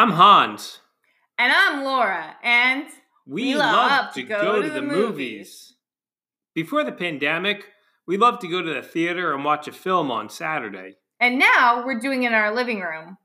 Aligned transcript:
I'm 0.00 0.12
Hans. 0.12 0.78
And 1.36 1.52
I'm 1.52 1.84
Laura, 1.84 2.34
and 2.42 2.86
We, 3.26 3.48
We 3.52 3.54
love, 3.56 3.74
love 3.74 4.14
to 4.14 4.22
to 4.22 4.26
go, 4.26 4.40
go 4.40 4.62
to 4.62 4.68
to 4.68 4.72
the, 4.72 4.80
movies. 4.80 4.96
movies. 4.96 5.74
Before 6.54 6.84
the 6.84 6.92
pandemic, 6.92 7.66
we 8.06 8.16
loved 8.16 8.40
to 8.40 8.48
go 8.48 8.62
to 8.62 8.72
the 8.72 8.80
theater 8.80 9.34
and 9.34 9.44
watch 9.44 9.68
a 9.68 9.72
film 9.72 10.10
on 10.10 10.30
Saturday. 10.30 10.94
and 11.20 11.38
now 11.38 11.84
we're 11.84 12.00
doing 12.00 12.22
it 12.22 12.28
in 12.28 12.32
our 12.32 12.54
living 12.54 12.80
room. 12.80 13.18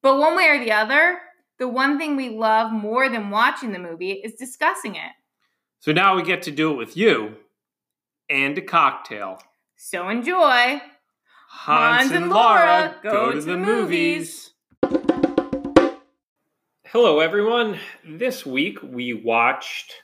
But 0.00 0.16
one 0.18 0.36
way 0.36 0.46
or 0.48 0.60
the 0.64 0.70
other, 0.70 1.18
the 1.58 1.66
one 1.66 1.98
thing 1.98 2.14
we 2.14 2.28
love 2.28 2.70
more 2.70 3.08
than 3.08 3.30
watching 3.30 3.72
the 3.72 3.80
movie 3.80 4.12
is 4.12 4.34
discussing 4.34 4.94
it. 4.94 5.10
So 5.80 5.90
now 5.90 6.14
we 6.14 6.22
get 6.22 6.42
to 6.42 6.52
do 6.52 6.70
it 6.70 6.76
with 6.76 6.96
you 6.96 7.34
and 8.30 8.56
a 8.56 8.62
cocktail. 8.62 9.42
So 9.76 10.08
enjoy. 10.08 10.82
Hans, 11.48 12.12
and 12.12 12.30
Laura 12.30 12.94
go, 13.02 13.32
to, 13.32 13.40
the 13.40 13.56
movies. 13.56 14.51
Hello, 16.92 17.20
everyone. 17.20 17.78
This 18.06 18.44
week 18.44 18.76
we 18.82 19.14
watched 19.14 19.94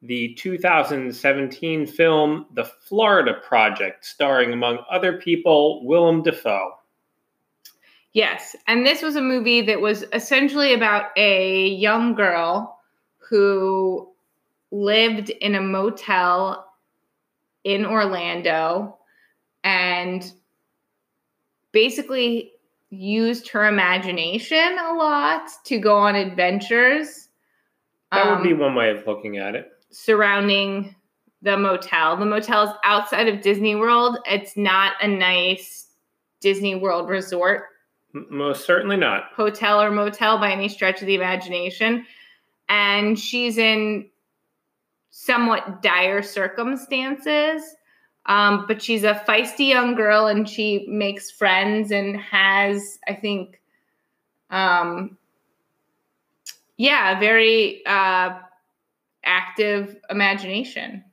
the 0.00 0.32
2017 0.36 1.86
film 1.86 2.46
The 2.54 2.64
Florida 2.64 3.34
Project, 3.46 4.06
starring, 4.06 4.54
among 4.54 4.78
other 4.90 5.18
people, 5.18 5.84
Willem 5.84 6.22
Dafoe. 6.22 6.70
Yes, 8.14 8.56
and 8.66 8.86
this 8.86 9.02
was 9.02 9.16
a 9.16 9.20
movie 9.20 9.60
that 9.60 9.82
was 9.82 10.06
essentially 10.14 10.72
about 10.72 11.10
a 11.18 11.68
young 11.68 12.14
girl 12.14 12.80
who 13.18 14.10
lived 14.70 15.28
in 15.28 15.54
a 15.54 15.60
motel 15.60 16.66
in 17.62 17.84
Orlando 17.84 18.96
and 19.64 20.32
basically 21.72 22.52
used 22.90 23.48
her 23.48 23.66
imagination 23.66 24.78
a 24.78 24.92
lot 24.94 25.48
to 25.64 25.78
go 25.78 25.96
on 25.96 26.14
adventures 26.14 27.28
That 28.12 28.30
would 28.30 28.42
be 28.44 28.52
um, 28.52 28.60
one 28.60 28.74
way 28.74 28.90
of 28.90 29.06
looking 29.06 29.38
at 29.38 29.54
it. 29.54 29.70
surrounding 29.90 30.94
the 31.42 31.56
motel. 31.56 32.16
The 32.16 32.24
motel 32.26 32.64
is 32.64 32.70
outside 32.84 33.28
of 33.28 33.42
Disney 33.42 33.74
World. 33.76 34.18
It's 34.26 34.56
not 34.56 34.94
a 35.02 35.08
nice 35.08 35.88
Disney 36.40 36.74
World 36.74 37.08
resort 37.08 37.64
M- 38.14 38.26
most 38.30 38.64
certainly 38.64 38.96
not. 38.96 39.24
hotel 39.34 39.80
or 39.82 39.90
motel 39.90 40.38
by 40.38 40.50
any 40.52 40.68
stretch 40.68 41.00
of 41.00 41.06
the 41.06 41.14
imagination. 41.14 42.06
And 42.68 43.18
she's 43.18 43.58
in 43.58 44.08
somewhat 45.10 45.82
dire 45.82 46.22
circumstances. 46.22 47.62
Um, 48.26 48.64
but 48.66 48.82
she's 48.82 49.04
a 49.04 49.14
feisty 49.26 49.68
young 49.68 49.94
girl 49.94 50.26
and 50.26 50.48
she 50.48 50.84
makes 50.88 51.30
friends 51.30 51.92
and 51.92 52.16
has, 52.20 52.98
I 53.06 53.14
think, 53.14 53.60
um, 54.50 55.16
yeah, 56.76 57.16
a 57.16 57.20
very 57.20 57.86
uh, 57.86 58.38
active 59.24 59.96
imagination. 60.10 61.04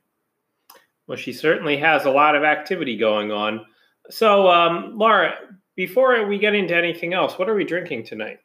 Well, 1.06 1.16
she 1.16 1.32
certainly 1.32 1.76
has 1.76 2.04
a 2.04 2.10
lot 2.10 2.34
of 2.34 2.42
activity 2.42 2.96
going 2.96 3.30
on. 3.30 3.64
So, 4.10 4.48
um, 4.48 4.98
Laura, 4.98 5.34
before 5.76 6.26
we 6.26 6.38
get 6.38 6.54
into 6.54 6.74
anything 6.74 7.14
else, 7.14 7.38
what 7.38 7.48
are 7.48 7.54
we 7.54 7.64
drinking 7.64 8.06
tonight? 8.06 8.38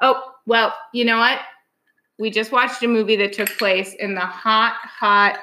Oh, 0.00 0.32
well, 0.46 0.74
you 0.92 1.04
know 1.04 1.18
what? 1.18 1.38
We 2.18 2.30
just 2.30 2.52
watched 2.52 2.82
a 2.82 2.88
movie 2.88 3.16
that 3.16 3.32
took 3.32 3.48
place 3.58 3.94
in 3.94 4.14
the 4.14 4.20
hot, 4.20 4.74
hot 4.82 5.38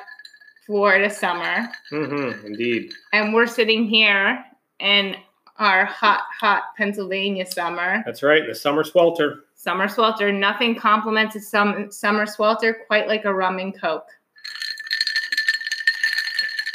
Florida 0.70 1.09
summer. 1.09 1.67
Mm-hmm, 1.92 2.45
indeed. 2.45 2.94
And 3.12 3.34
we're 3.34 3.48
sitting 3.48 3.88
here 3.88 4.45
in 4.80 5.16
our 5.58 5.84
hot, 5.86 6.22
hot 6.39 6.62
Pennsylvania 6.78 7.44
summer. 7.47 8.03
That's 8.06 8.22
right, 8.22 8.44
the 8.47 8.53
summer 8.53 8.84
swelter. 8.84 9.46
Summer 9.56 9.88
swelter. 9.88 10.31
Nothing 10.31 10.75
complements 10.75 11.35
a 11.35 11.40
sum- 11.40 11.91
summer 11.91 12.28
swelter 12.28 12.84
quite 12.85 13.07
like 13.07 13.25
a 13.25 13.34
rum 13.34 13.57
and 13.57 13.75
coke. 13.81 14.06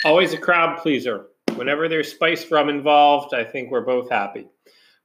Always 0.04 0.32
a 0.32 0.38
crowd 0.38 0.80
pleaser. 0.80 1.26
Whenever 1.54 1.88
there's 1.88 2.10
spiced 2.10 2.50
rum 2.50 2.68
involved, 2.68 3.32
I 3.32 3.44
think 3.44 3.70
we're 3.70 3.82
both 3.82 4.10
happy. 4.10 4.48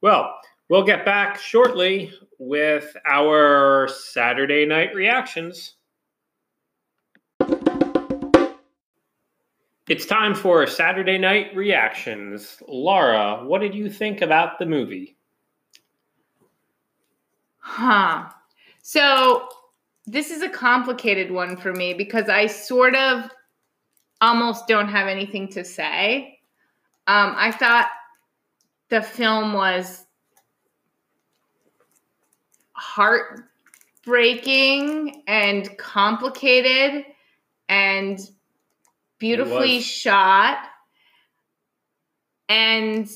Well, 0.01 0.35
we'll 0.67 0.83
get 0.83 1.05
back 1.05 1.37
shortly 1.39 2.11
with 2.39 2.97
our 3.05 3.87
Saturday 3.87 4.65
night 4.65 4.95
reactions. 4.95 5.75
It's 9.89 10.05
time 10.05 10.33
for 10.35 10.67
Saturday 10.67 11.17
night 11.17 11.53
reactions. 11.55 12.61
Laura, 12.67 13.43
what 13.43 13.59
did 13.59 13.73
you 13.73 13.89
think 13.89 14.21
about 14.21 14.59
the 14.59 14.67
movie? 14.67 15.17
Huh. 17.57 18.29
So 18.83 19.49
this 20.05 20.29
is 20.29 20.43
a 20.43 20.49
complicated 20.49 21.31
one 21.31 21.57
for 21.57 21.73
me 21.73 21.95
because 21.95 22.29
I 22.29 22.45
sort 22.45 22.93
of 22.93 23.31
almost 24.21 24.67
don't 24.67 24.89
have 24.89 25.07
anything 25.07 25.47
to 25.53 25.65
say. 25.65 26.37
Um, 27.07 27.33
I 27.35 27.51
thought 27.51 27.89
the 28.89 29.01
film 29.01 29.53
was 29.53 30.05
heartbreaking 32.73 35.23
and 35.25 35.75
complicated 35.79 37.05
and 37.69 38.19
beautifully 39.19 39.81
shot. 39.81 40.57
And 42.47 43.09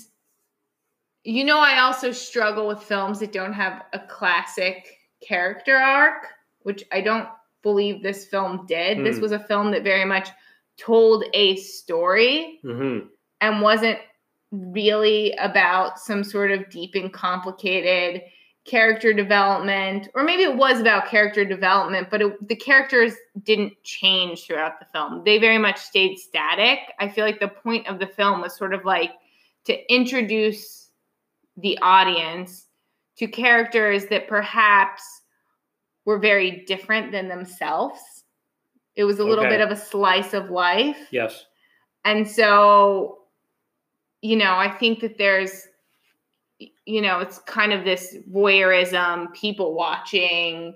you 1.25 1.46
know, 1.46 1.59
I 1.59 1.80
also 1.80 2.12
struggle 2.12 2.68
with 2.68 2.84
films 2.84 3.19
that 3.19 3.31
don't 3.31 3.53
have 3.53 3.84
a 3.94 4.00
classic 4.00 4.97
character 5.25 5.75
arc, 5.78 6.25
which 6.64 6.84
I 6.91 7.00
don't 7.00 7.30
believe 7.62 8.03
this 8.03 8.25
film 8.25 8.66
did. 8.66 9.06
This 9.06 9.16
Hmm. 9.16 9.22
was 9.22 9.31
a 9.31 9.40
film 9.40 9.72
that 9.72 9.84
very 9.84 10.03
much 10.03 10.28
told 10.78 11.24
a 11.34 11.56
story 11.58 12.59
Mm-hmm. 12.64 13.08
and 13.40 13.62
wasn't 13.62 14.00
really 14.52 15.31
about 15.40 15.97
some 15.97 16.24
sort 16.25 16.52
of 16.52 16.70
deep 16.70 16.94
and 16.96 17.12
complicated 17.14 18.24
character 18.66 19.12
development 19.12 20.07
or 20.16 20.24
maybe 20.24 20.44
it 20.44 20.56
was 20.56 20.79
about 20.79 21.06
character 21.07 21.44
development 21.44 22.07
but 22.09 22.22
it, 22.22 22.47
the 22.47 22.56
characters 22.56 23.13
didn't 23.44 23.74
change 23.84 24.46
throughout 24.46 24.79
the 24.79 24.85
film 24.94 25.22
they 25.25 25.38
very 25.38 25.57
much 25.57 25.78
stayed 25.78 26.18
static 26.18 26.79
i 27.00 27.09
feel 27.09 27.25
like 27.25 27.41
the 27.41 27.47
point 27.47 27.85
of 27.88 28.00
the 28.00 28.07
film 28.07 28.40
was 28.40 28.56
sort 28.56 28.73
of 28.73 28.85
like 28.85 29.12
to 29.66 29.94
introduce 29.94 30.91
the 31.57 31.78
audience 31.81 32.68
to 33.18 33.28
characters 33.28 34.06
that 34.06 34.28
perhaps 34.29 35.03
were 36.06 36.18
very 36.18 36.63
different 36.66 37.12
than 37.12 37.28
themselves 37.28 38.00
it 38.96 39.03
was 39.03 39.19
a 39.19 39.23
little 39.25 39.44
Okay. 39.46 39.57
bit 39.57 39.62
of 39.62 39.72
a 39.72 39.75
slice 39.75 40.34
of 40.34 40.50
life 40.50 40.97
Yes. 41.12 41.46
and 42.06 42.25
so, 42.25 43.19
you 44.22 44.38
know, 44.38 44.53
I 44.56 44.69
think 44.69 45.02
that 45.02 45.18
there's, 45.18 45.68
you 46.85 47.01
know, 47.01 47.19
it's 47.19 47.40
kind 47.40 47.74
of 47.74 47.84
this 47.84 48.16
voyeurism, 48.31 49.34
people 49.34 49.74
watching 49.74 50.75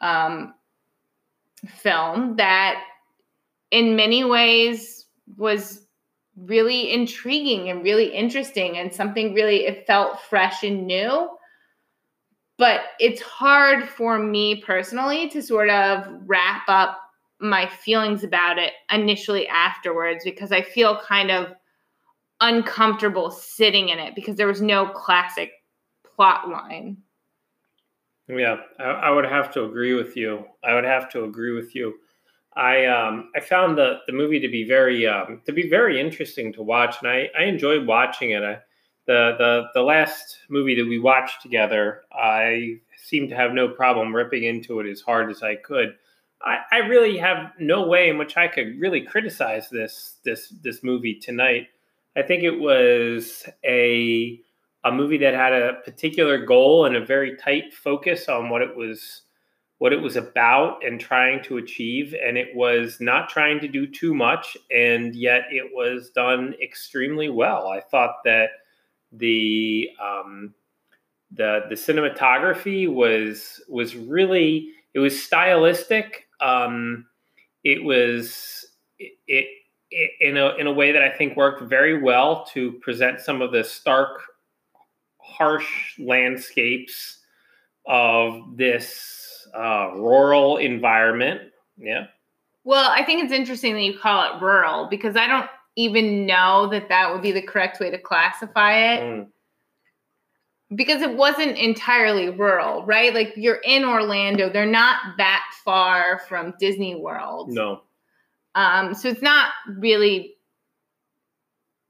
um, 0.00 0.54
film 1.66 2.36
that 2.36 2.82
in 3.70 3.96
many 3.96 4.24
ways 4.24 5.06
was 5.36 5.86
really 6.36 6.92
intriguing 6.92 7.68
and 7.68 7.82
really 7.84 8.06
interesting 8.06 8.78
and 8.78 8.92
something 8.92 9.34
really, 9.34 9.66
it 9.66 9.86
felt 9.86 10.20
fresh 10.22 10.62
and 10.62 10.86
new. 10.86 11.28
But 12.58 12.80
it's 12.98 13.22
hard 13.22 13.88
for 13.88 14.18
me 14.18 14.62
personally 14.62 15.28
to 15.30 15.42
sort 15.42 15.70
of 15.70 16.06
wrap 16.26 16.62
up 16.68 17.00
my 17.40 17.66
feelings 17.66 18.22
about 18.22 18.58
it 18.58 18.72
initially 18.92 19.48
afterwards 19.48 20.24
because 20.24 20.52
I 20.52 20.60
feel 20.60 21.00
kind 21.00 21.30
of 21.30 21.54
uncomfortable 22.40 23.30
sitting 23.30 23.88
in 23.88 23.98
it 23.98 24.14
because 24.14 24.36
there 24.36 24.46
was 24.46 24.62
no 24.62 24.88
classic 24.88 25.52
plot 26.04 26.48
line. 26.48 26.96
Yeah, 28.28 28.56
I, 28.78 28.84
I 28.84 29.10
would 29.10 29.24
have 29.24 29.52
to 29.54 29.64
agree 29.64 29.94
with 29.94 30.16
you. 30.16 30.44
I 30.64 30.74
would 30.74 30.84
have 30.84 31.10
to 31.10 31.24
agree 31.24 31.52
with 31.52 31.74
you. 31.74 31.94
I 32.54 32.86
um 32.86 33.30
I 33.34 33.40
found 33.40 33.78
the 33.78 34.00
the 34.06 34.12
movie 34.12 34.40
to 34.40 34.48
be 34.48 34.64
very 34.64 35.06
um 35.06 35.40
to 35.46 35.52
be 35.52 35.68
very 35.68 36.00
interesting 36.00 36.52
to 36.54 36.62
watch, 36.62 36.96
and 37.00 37.10
I 37.10 37.28
I 37.38 37.44
enjoyed 37.44 37.86
watching 37.86 38.30
it. 38.30 38.42
I, 38.42 38.58
the 39.06 39.34
the 39.38 39.68
the 39.74 39.82
last 39.82 40.38
movie 40.48 40.74
that 40.76 40.88
we 40.88 40.98
watched 40.98 41.42
together, 41.42 42.02
I 42.12 42.78
seemed 42.96 43.30
to 43.30 43.36
have 43.36 43.52
no 43.52 43.68
problem 43.68 44.14
ripping 44.14 44.44
into 44.44 44.80
it 44.80 44.90
as 44.90 45.00
hard 45.00 45.30
as 45.30 45.42
I 45.42 45.56
could. 45.56 45.96
I, 46.42 46.58
I 46.72 46.76
really 46.78 47.18
have 47.18 47.52
no 47.58 47.86
way 47.86 48.08
in 48.08 48.18
which 48.18 48.36
I 48.36 48.48
could 48.48 48.78
really 48.80 49.02
criticize 49.02 49.68
this 49.70 50.16
this 50.24 50.48
this 50.62 50.82
movie 50.82 51.14
tonight. 51.14 51.68
I 52.16 52.22
think 52.22 52.42
it 52.42 52.58
was 52.58 53.46
a 53.64 54.40
a 54.84 54.90
movie 54.90 55.18
that 55.18 55.34
had 55.34 55.52
a 55.52 55.74
particular 55.84 56.44
goal 56.44 56.86
and 56.86 56.96
a 56.96 57.04
very 57.04 57.36
tight 57.36 57.74
focus 57.74 58.28
on 58.28 58.48
what 58.48 58.62
it 58.62 58.74
was 58.76 59.22
what 59.78 59.92
it 59.92 60.00
was 60.00 60.16
about 60.16 60.84
and 60.84 61.00
trying 61.00 61.42
to 61.42 61.56
achieve 61.56 62.14
and 62.22 62.36
it 62.36 62.54
was 62.54 62.98
not 63.00 63.28
trying 63.28 63.60
to 63.60 63.68
do 63.68 63.86
too 63.86 64.14
much 64.14 64.56
and 64.70 65.14
yet 65.14 65.44
it 65.50 65.70
was 65.72 66.10
done 66.10 66.54
extremely 66.62 67.28
well 67.28 67.68
i 67.68 67.80
thought 67.80 68.16
that 68.24 68.50
the 69.12 69.88
um, 70.00 70.54
the 71.32 71.62
the 71.68 71.74
cinematography 71.74 72.92
was 72.92 73.60
was 73.68 73.96
really 73.96 74.70
it 74.94 74.98
was 74.98 75.20
stylistic. 75.20 76.26
Um, 76.40 77.06
it 77.64 77.82
was 77.82 78.66
it, 78.98 79.12
it, 79.26 79.46
in 80.20 80.36
a 80.36 80.54
in 80.56 80.66
a 80.66 80.72
way 80.72 80.92
that 80.92 81.02
I 81.02 81.10
think 81.10 81.36
worked 81.36 81.62
very 81.62 82.00
well 82.00 82.44
to 82.52 82.72
present 82.72 83.20
some 83.20 83.42
of 83.42 83.52
the 83.52 83.64
stark, 83.64 84.22
harsh 85.18 85.98
landscapes 85.98 87.18
of 87.86 88.56
this 88.56 89.48
uh, 89.54 89.90
rural 89.94 90.58
environment. 90.58 91.40
Yeah. 91.76 92.06
Well, 92.64 92.90
I 92.90 93.04
think 93.04 93.24
it's 93.24 93.32
interesting 93.32 93.74
that 93.74 93.82
you 93.82 93.98
call 93.98 94.22
it 94.36 94.42
rural 94.42 94.86
because 94.88 95.16
I 95.16 95.26
don't 95.26 95.48
even 95.76 96.26
know 96.26 96.68
that 96.70 96.88
that 96.88 97.12
would 97.12 97.22
be 97.22 97.32
the 97.32 97.42
correct 97.42 97.80
way 97.80 97.90
to 97.90 97.98
classify 97.98 98.94
it. 98.94 99.00
Mm. 99.00 99.26
Because 100.72 101.02
it 101.02 101.16
wasn't 101.16 101.56
entirely 101.56 102.28
rural, 102.30 102.84
right? 102.86 103.12
Like 103.12 103.32
you're 103.34 103.60
in 103.64 103.84
Orlando, 103.84 104.52
they're 104.52 104.66
not 104.66 104.98
that 105.16 105.42
far 105.64 106.20
from 106.28 106.54
Disney 106.60 106.94
World. 106.94 107.48
No. 107.48 107.82
Um, 108.54 108.94
so 108.94 109.08
it's 109.08 109.22
not 109.22 109.50
really 109.66 110.34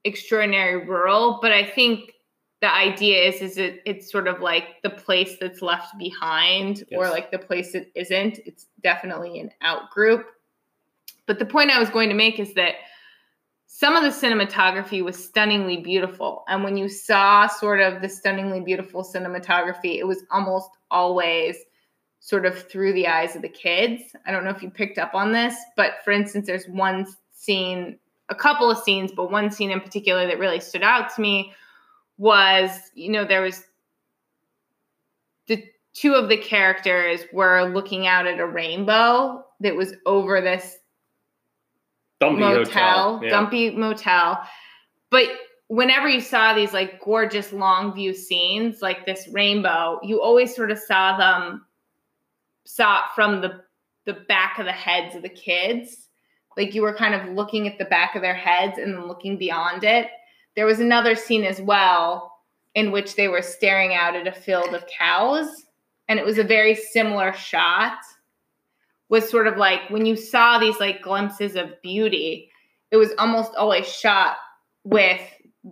extraordinary 0.04 0.86
rural, 0.86 1.38
but 1.40 1.52
I 1.52 1.64
think 1.64 2.12
the 2.60 2.72
idea 2.72 3.22
is 3.22 3.40
is 3.40 3.56
it 3.56 3.80
it's 3.86 4.10
sort 4.12 4.28
of 4.28 4.40
like 4.40 4.82
the 4.82 4.90
place 4.90 5.36
that's 5.40 5.62
left 5.62 5.96
behind 5.98 6.84
yes. 6.90 6.98
or 6.98 7.08
like 7.08 7.30
the 7.30 7.38
place 7.38 7.72
that 7.72 7.90
isn't. 7.94 8.38
It's 8.44 8.66
definitely 8.82 9.40
an 9.40 9.50
out 9.62 9.90
group. 9.90 10.26
But 11.26 11.38
the 11.38 11.46
point 11.46 11.70
I 11.70 11.78
was 11.78 11.88
going 11.88 12.08
to 12.10 12.14
make 12.14 12.38
is 12.38 12.54
that 12.54 12.74
some 13.66 13.96
of 13.96 14.02
the 14.02 14.10
cinematography 14.10 15.02
was 15.02 15.22
stunningly 15.22 15.78
beautiful. 15.78 16.44
And 16.48 16.62
when 16.64 16.76
you 16.76 16.88
saw 16.88 17.46
sort 17.46 17.80
of 17.80 18.02
the 18.02 18.08
stunningly 18.08 18.60
beautiful 18.60 19.02
cinematography, 19.02 19.96
it 19.98 20.06
was 20.06 20.24
almost 20.30 20.68
always 20.90 21.56
sort 22.20 22.44
of 22.46 22.68
through 22.68 22.92
the 22.92 23.08
eyes 23.08 23.34
of 23.34 23.42
the 23.42 23.48
kids. 23.48 24.02
I 24.26 24.30
don't 24.30 24.44
know 24.44 24.50
if 24.50 24.62
you 24.62 24.70
picked 24.70 24.98
up 24.98 25.14
on 25.14 25.32
this, 25.32 25.56
but 25.76 25.94
for 26.04 26.12
instance, 26.12 26.46
there's 26.46 26.68
one 26.68 27.06
scene, 27.32 27.98
a 28.28 28.34
couple 28.34 28.70
of 28.70 28.78
scenes, 28.78 29.10
but 29.10 29.30
one 29.30 29.50
scene 29.50 29.70
in 29.70 29.80
particular 29.80 30.26
that 30.26 30.38
really 30.38 30.60
stood 30.60 30.82
out 30.82 31.12
to 31.14 31.20
me 31.20 31.52
was, 32.18 32.70
you 32.94 33.10
know, 33.10 33.24
there 33.24 33.40
was 33.40 33.64
the 35.46 35.64
two 35.94 36.12
of 36.12 36.28
the 36.28 36.36
characters 36.36 37.22
were 37.32 37.64
looking 37.64 38.06
out 38.06 38.26
at 38.26 38.38
a 38.38 38.46
rainbow 38.46 39.42
that 39.60 39.74
was 39.74 39.94
over 40.04 40.42
this 40.42 40.76
dumpy 42.20 42.40
motel, 42.40 42.64
hotel. 42.64 43.20
Yeah. 43.22 43.30
dumpy 43.30 43.70
motel. 43.70 44.42
But 45.10 45.28
whenever 45.68 46.06
you 46.06 46.20
saw 46.20 46.52
these 46.52 46.74
like 46.74 47.00
gorgeous 47.02 47.50
long 47.52 47.94
view 47.94 48.12
scenes, 48.12 48.82
like 48.82 49.06
this 49.06 49.26
rainbow, 49.32 49.98
you 50.02 50.20
always 50.20 50.54
sort 50.54 50.70
of 50.70 50.78
saw 50.78 51.16
them 51.16 51.64
saw 52.74 52.98
it 52.98 53.04
from 53.14 53.40
the 53.40 53.62
the 54.06 54.20
back 54.28 54.58
of 54.58 54.66
the 54.66 54.72
heads 54.72 55.14
of 55.14 55.22
the 55.22 55.28
kids. 55.28 56.08
Like 56.56 56.74
you 56.74 56.82
were 56.82 56.94
kind 56.94 57.14
of 57.14 57.34
looking 57.34 57.68
at 57.68 57.78
the 57.78 57.84
back 57.84 58.16
of 58.16 58.22
their 58.22 58.34
heads 58.34 58.78
and 58.78 58.94
then 58.94 59.06
looking 59.06 59.36
beyond 59.36 59.84
it. 59.84 60.08
There 60.56 60.66
was 60.66 60.80
another 60.80 61.14
scene 61.14 61.44
as 61.44 61.60
well 61.60 62.32
in 62.74 62.90
which 62.92 63.14
they 63.14 63.28
were 63.28 63.42
staring 63.42 63.94
out 63.94 64.16
at 64.16 64.26
a 64.26 64.32
field 64.32 64.74
of 64.74 64.86
cows, 64.86 65.48
and 66.08 66.18
it 66.18 66.24
was 66.24 66.38
a 66.38 66.44
very 66.44 66.74
similar 66.74 67.32
shot 67.32 67.98
was 69.10 69.28
sort 69.28 69.48
of 69.48 69.58
like 69.58 69.90
when 69.90 70.06
you 70.06 70.16
saw 70.16 70.58
these 70.58 70.78
like 70.80 71.02
glimpses 71.02 71.56
of 71.56 71.82
beauty, 71.82 72.48
it 72.90 72.96
was 72.96 73.10
almost 73.18 73.54
always 73.56 73.86
shot 73.86 74.36
with 74.84 75.20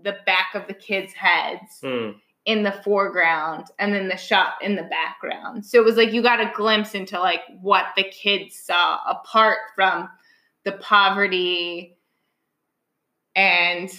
the 0.03 0.17
back 0.27 0.55
of 0.55 0.67
the 0.67 0.75
kids' 0.75 1.15
heads 1.15 1.81
mm. 1.83 2.15
In 2.49 2.63
the 2.63 2.73
foreground 2.73 3.67
and 3.79 3.93
then 3.93 4.09
the 4.09 4.17
shot 4.17 4.55
in 4.63 4.75
the 4.75 4.83
background. 4.85 5.67
So 5.67 5.77
it 5.77 5.85
was 5.85 5.99
like 5.99 6.15
you 6.15 6.23
got 6.23 6.41
a 6.41 6.51
glimpse 6.57 6.95
into 6.95 7.21
like 7.21 7.43
what 7.61 7.89
the 7.95 8.05
kids 8.05 8.57
saw 8.57 9.01
apart 9.07 9.59
from 9.75 10.09
the 10.65 10.73
poverty 10.73 11.99
and 13.37 13.91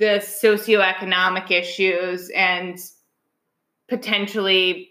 the 0.00 0.20
socioeconomic 0.20 1.52
issues 1.52 2.30
and 2.30 2.80
potentially 3.88 4.90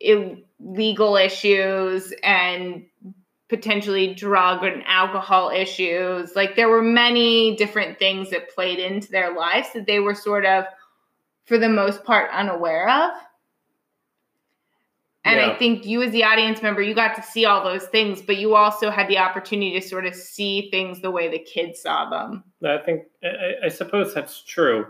illegal 0.00 1.16
issues 1.16 2.12
and 2.24 2.86
potentially 3.48 4.14
drug 4.14 4.64
and 4.64 4.82
alcohol 4.88 5.50
issues. 5.50 6.34
Like 6.34 6.56
there 6.56 6.68
were 6.68 6.82
many 6.82 7.54
different 7.54 8.00
things 8.00 8.30
that 8.30 8.52
played 8.52 8.80
into 8.80 9.12
their 9.12 9.32
lives 9.32 9.68
that 9.74 9.86
they 9.86 10.00
were 10.00 10.16
sort 10.16 10.44
of, 10.44 10.64
for 11.46 11.58
the 11.58 11.68
most 11.68 12.04
part, 12.04 12.30
unaware 12.32 12.88
of. 12.88 13.12
And 15.24 15.40
yeah. 15.40 15.50
I 15.50 15.56
think 15.56 15.84
you, 15.84 16.02
as 16.02 16.12
the 16.12 16.22
audience 16.22 16.62
member, 16.62 16.82
you 16.82 16.94
got 16.94 17.16
to 17.16 17.22
see 17.22 17.46
all 17.46 17.64
those 17.64 17.86
things, 17.86 18.22
but 18.22 18.36
you 18.36 18.54
also 18.54 18.90
had 18.90 19.08
the 19.08 19.18
opportunity 19.18 19.72
to 19.80 19.86
sort 19.86 20.06
of 20.06 20.14
see 20.14 20.70
things 20.70 21.00
the 21.00 21.10
way 21.10 21.28
the 21.28 21.40
kids 21.40 21.80
saw 21.80 22.08
them. 22.08 22.44
I 22.64 22.78
think, 22.78 23.04
I, 23.24 23.66
I 23.66 23.68
suppose 23.68 24.14
that's 24.14 24.42
true. 24.42 24.86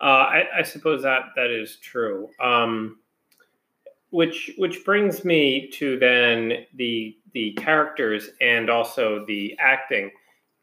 Uh, 0.00 0.04
I, 0.04 0.42
I, 0.58 0.62
suppose 0.62 1.02
that 1.02 1.22
that 1.36 1.50
is 1.50 1.76
true. 1.76 2.28
Um, 2.38 2.98
which 4.10 4.52
which 4.56 4.84
brings 4.84 5.24
me 5.24 5.68
to 5.68 5.98
then 5.98 6.66
the 6.74 7.16
the 7.32 7.52
characters 7.54 8.30
and 8.40 8.70
also 8.70 9.24
the 9.26 9.54
acting 9.58 10.10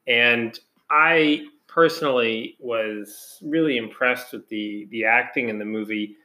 and 0.08 0.60
i 0.90 1.46
personally 1.76 2.56
was 2.60 3.38
really 3.44 3.76
impressed 3.76 4.32
with 4.32 4.48
the 4.48 4.88
the 4.92 5.04
acting 5.04 5.50
in 5.50 5.60
the 5.60 5.66
movie 5.66 6.16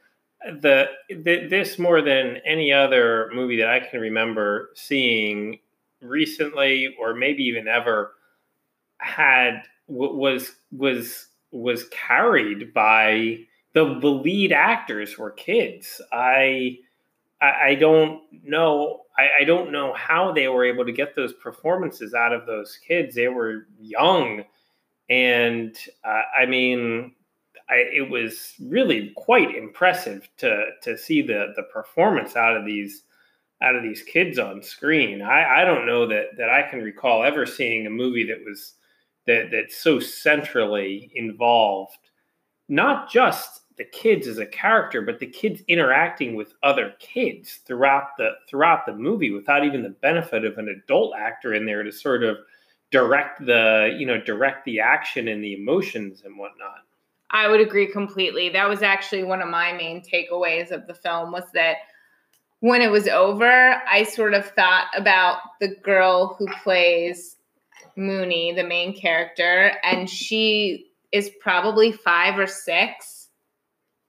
the, 0.61 0.87
the 1.09 1.45
this 1.49 1.77
more 1.77 2.01
than 2.01 2.37
any 2.45 2.71
other 2.71 3.29
movie 3.33 3.57
that 3.57 3.69
i 3.69 3.79
can 3.81 3.99
remember 3.99 4.69
seeing 4.75 5.59
recently 6.01 6.95
or 6.97 7.13
maybe 7.13 7.43
even 7.43 7.67
ever 7.67 8.13
had 8.99 9.61
was 9.87 10.53
was 10.71 11.27
was 11.51 11.83
carried 11.89 12.73
by 12.73 13.37
the, 13.73 13.99
the 13.99 14.07
lead 14.07 14.53
actors 14.53 15.17
were 15.17 15.31
kids 15.31 16.01
i 16.13 16.77
I, 17.43 17.73
don't 17.73 18.21
know. 18.43 19.01
I, 19.17 19.29
I, 19.39 19.43
don't 19.45 19.71
know 19.71 19.93
how 19.93 20.31
they 20.31 20.47
were 20.47 20.63
able 20.63 20.85
to 20.85 20.91
get 20.91 21.15
those 21.15 21.33
performances 21.33 22.13
out 22.13 22.33
of 22.33 22.45
those 22.45 22.77
kids. 22.87 23.15
They 23.15 23.29
were 23.29 23.65
young, 23.79 24.43
and 25.11 25.77
uh, 26.05 26.21
I 26.39 26.45
mean, 26.45 27.13
I, 27.69 27.85
it 27.93 28.09
was 28.09 28.53
really 28.61 29.11
quite 29.17 29.53
impressive 29.55 30.27
to 30.37 30.67
to 30.83 30.97
see 30.97 31.21
the 31.21 31.53
the 31.57 31.63
performance 31.63 32.35
out 32.35 32.55
of 32.55 32.65
these 32.65 33.03
out 33.61 33.75
of 33.75 33.83
these 33.83 34.01
kids 34.01 34.39
on 34.39 34.63
screen. 34.63 35.21
I, 35.21 35.61
I 35.61 35.65
don't 35.65 35.85
know 35.85 36.07
that 36.07 36.37
that 36.37 36.49
I 36.49 36.63
can 36.63 36.81
recall 36.81 37.23
ever 37.23 37.45
seeing 37.45 37.85
a 37.85 37.91
movie 37.91 38.25
that 38.27 38.41
was 38.45 38.75
that 39.27 39.49
that's 39.51 39.77
so 39.77 39.99
centrally 39.99 41.11
involved, 41.13 42.09
not 42.69 43.11
just 43.11 43.61
the 43.77 43.83
kids 43.83 44.27
as 44.27 44.37
a 44.37 44.45
character, 44.45 45.01
but 45.01 45.19
the 45.19 45.27
kids 45.27 45.61
interacting 45.67 46.35
with 46.35 46.53
other 46.63 46.93
kids 46.99 47.59
throughout 47.65 48.15
the 48.17 48.31
throughout 48.49 48.85
the 48.85 48.95
movie 48.95 49.31
without 49.31 49.65
even 49.65 49.83
the 49.83 49.89
benefit 49.89 50.45
of 50.45 50.57
an 50.57 50.69
adult 50.69 51.13
actor 51.17 51.53
in 51.53 51.65
there 51.65 51.83
to 51.83 51.91
sort 51.91 52.23
of 52.23 52.37
direct 52.91 53.45
the 53.45 53.95
you 53.97 54.05
know 54.05 54.19
direct 54.21 54.65
the 54.65 54.79
action 54.79 55.27
and 55.27 55.43
the 55.43 55.53
emotions 55.53 56.23
and 56.25 56.37
whatnot. 56.37 56.83
I 57.31 57.47
would 57.47 57.61
agree 57.61 57.87
completely. 57.87 58.49
That 58.49 58.67
was 58.67 58.83
actually 58.83 59.23
one 59.23 59.41
of 59.41 59.47
my 59.47 59.71
main 59.71 60.01
takeaways 60.01 60.71
of 60.71 60.85
the 60.85 60.93
film 60.93 61.31
was 61.31 61.45
that 61.53 61.77
when 62.59 62.81
it 62.81 62.91
was 62.91 63.07
over, 63.07 63.81
I 63.89 64.03
sort 64.03 64.33
of 64.33 64.45
thought 64.45 64.87
about 64.95 65.37
the 65.59 65.69
girl 65.81 66.35
who 66.37 66.45
plays 66.61 67.37
Moonee, 67.97 68.55
the 68.55 68.63
main 68.63 68.95
character, 68.95 69.77
and 69.83 70.09
she 70.09 70.91
is 71.11 71.31
probably 71.39 71.91
five 71.91 72.37
or 72.37 72.47
six 72.47 73.21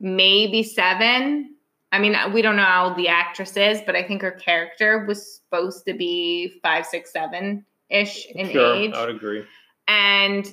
maybe 0.02 0.64
seven. 0.64 1.54
I 1.92 1.98
mean, 1.98 2.16
we 2.32 2.42
don't 2.42 2.56
know 2.56 2.64
how 2.64 2.88
old 2.88 2.96
the 2.96 3.08
actress 3.08 3.56
is, 3.56 3.80
but 3.86 3.94
I 3.94 4.02
think 4.02 4.20
her 4.22 4.32
character 4.32 5.04
was 5.06 5.36
supposed 5.36 5.84
to 5.86 5.94
be 5.94 6.58
five, 6.62 6.84
six, 6.86 7.12
seven 7.12 7.64
ish 7.92 8.26
in 8.34 8.50
sure, 8.50 8.75
age. 8.75 8.92
I 8.94 9.06
would 9.06 9.14
agree. 9.14 9.44
And 9.87 10.52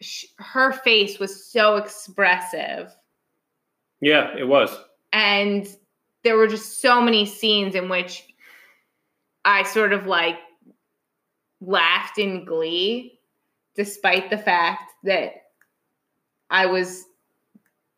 sh- 0.00 0.26
her 0.38 0.72
face 0.72 1.18
was 1.18 1.46
so 1.50 1.76
expressive. 1.76 2.94
Yeah, 4.00 4.36
it 4.36 4.46
was. 4.46 4.70
And 5.12 5.66
there 6.22 6.36
were 6.36 6.46
just 6.46 6.80
so 6.80 7.00
many 7.00 7.26
scenes 7.26 7.74
in 7.74 7.88
which 7.88 8.24
I 9.44 9.62
sort 9.62 9.92
of 9.92 10.06
like 10.06 10.38
laughed 11.60 12.18
in 12.18 12.44
glee, 12.44 13.18
despite 13.74 14.30
the 14.30 14.38
fact 14.38 14.92
that 15.04 15.32
I 16.50 16.66
was 16.66 17.04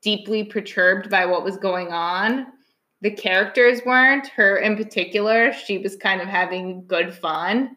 deeply 0.02 0.44
perturbed 0.44 1.10
by 1.10 1.26
what 1.26 1.44
was 1.44 1.56
going 1.56 1.88
on. 1.88 2.46
The 3.00 3.10
characters 3.10 3.80
weren't. 3.84 4.28
Her 4.28 4.58
in 4.58 4.76
particular, 4.76 5.52
she 5.52 5.78
was 5.78 5.96
kind 5.96 6.20
of 6.20 6.28
having 6.28 6.86
good 6.86 7.14
fun. 7.14 7.76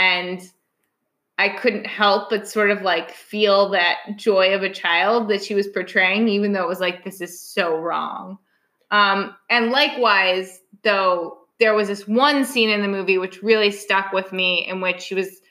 And 0.00 0.50
I 1.36 1.50
couldn't 1.50 1.86
help 1.86 2.30
but 2.30 2.48
sort 2.48 2.70
of 2.70 2.80
like 2.80 3.10
feel 3.10 3.68
that 3.70 3.98
joy 4.16 4.54
of 4.54 4.62
a 4.62 4.72
child 4.72 5.28
that 5.28 5.44
she 5.44 5.54
was 5.54 5.68
portraying, 5.68 6.26
even 6.28 6.52
though 6.52 6.62
it 6.62 6.68
was 6.68 6.80
like, 6.80 7.04
this 7.04 7.20
is 7.20 7.38
so 7.38 7.76
wrong. 7.76 8.38
Um, 8.90 9.36
and 9.50 9.70
likewise, 9.70 10.60
though, 10.84 11.38
there 11.58 11.74
was 11.74 11.88
this 11.88 12.08
one 12.08 12.46
scene 12.46 12.70
in 12.70 12.80
the 12.80 12.88
movie 12.88 13.18
which 13.18 13.42
really 13.42 13.70
stuck 13.70 14.12
with 14.12 14.32
me, 14.32 14.66
in 14.66 14.80
which 14.80 15.02
she 15.02 15.14
was 15.14 15.42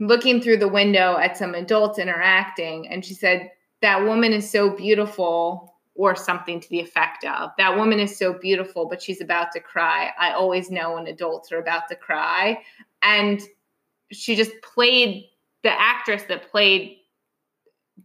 looking 0.00 0.40
through 0.40 0.56
the 0.58 0.68
window 0.68 1.16
at 1.16 1.36
some 1.36 1.54
adults 1.54 2.00
interacting, 2.00 2.88
and 2.88 3.04
she 3.04 3.14
said, 3.14 3.50
That 3.82 4.02
woman 4.02 4.32
is 4.32 4.50
so 4.50 4.70
beautiful, 4.70 5.77
or 5.98 6.16
something 6.16 6.60
to 6.60 6.68
the 6.70 6.80
effect 6.80 7.24
of, 7.24 7.50
That 7.58 7.76
woman 7.76 7.98
is 7.98 8.16
so 8.16 8.32
beautiful, 8.32 8.86
but 8.86 9.02
she's 9.02 9.20
about 9.20 9.52
to 9.52 9.60
cry. 9.60 10.12
I 10.18 10.32
always 10.32 10.70
know 10.70 10.94
when 10.94 11.06
adults 11.06 11.52
are 11.52 11.58
about 11.58 11.88
to 11.88 11.96
cry. 11.96 12.62
And 13.02 13.42
she 14.10 14.34
just 14.34 14.52
played 14.62 15.24
the 15.62 15.78
actress 15.78 16.22
that 16.28 16.50
played 16.50 16.98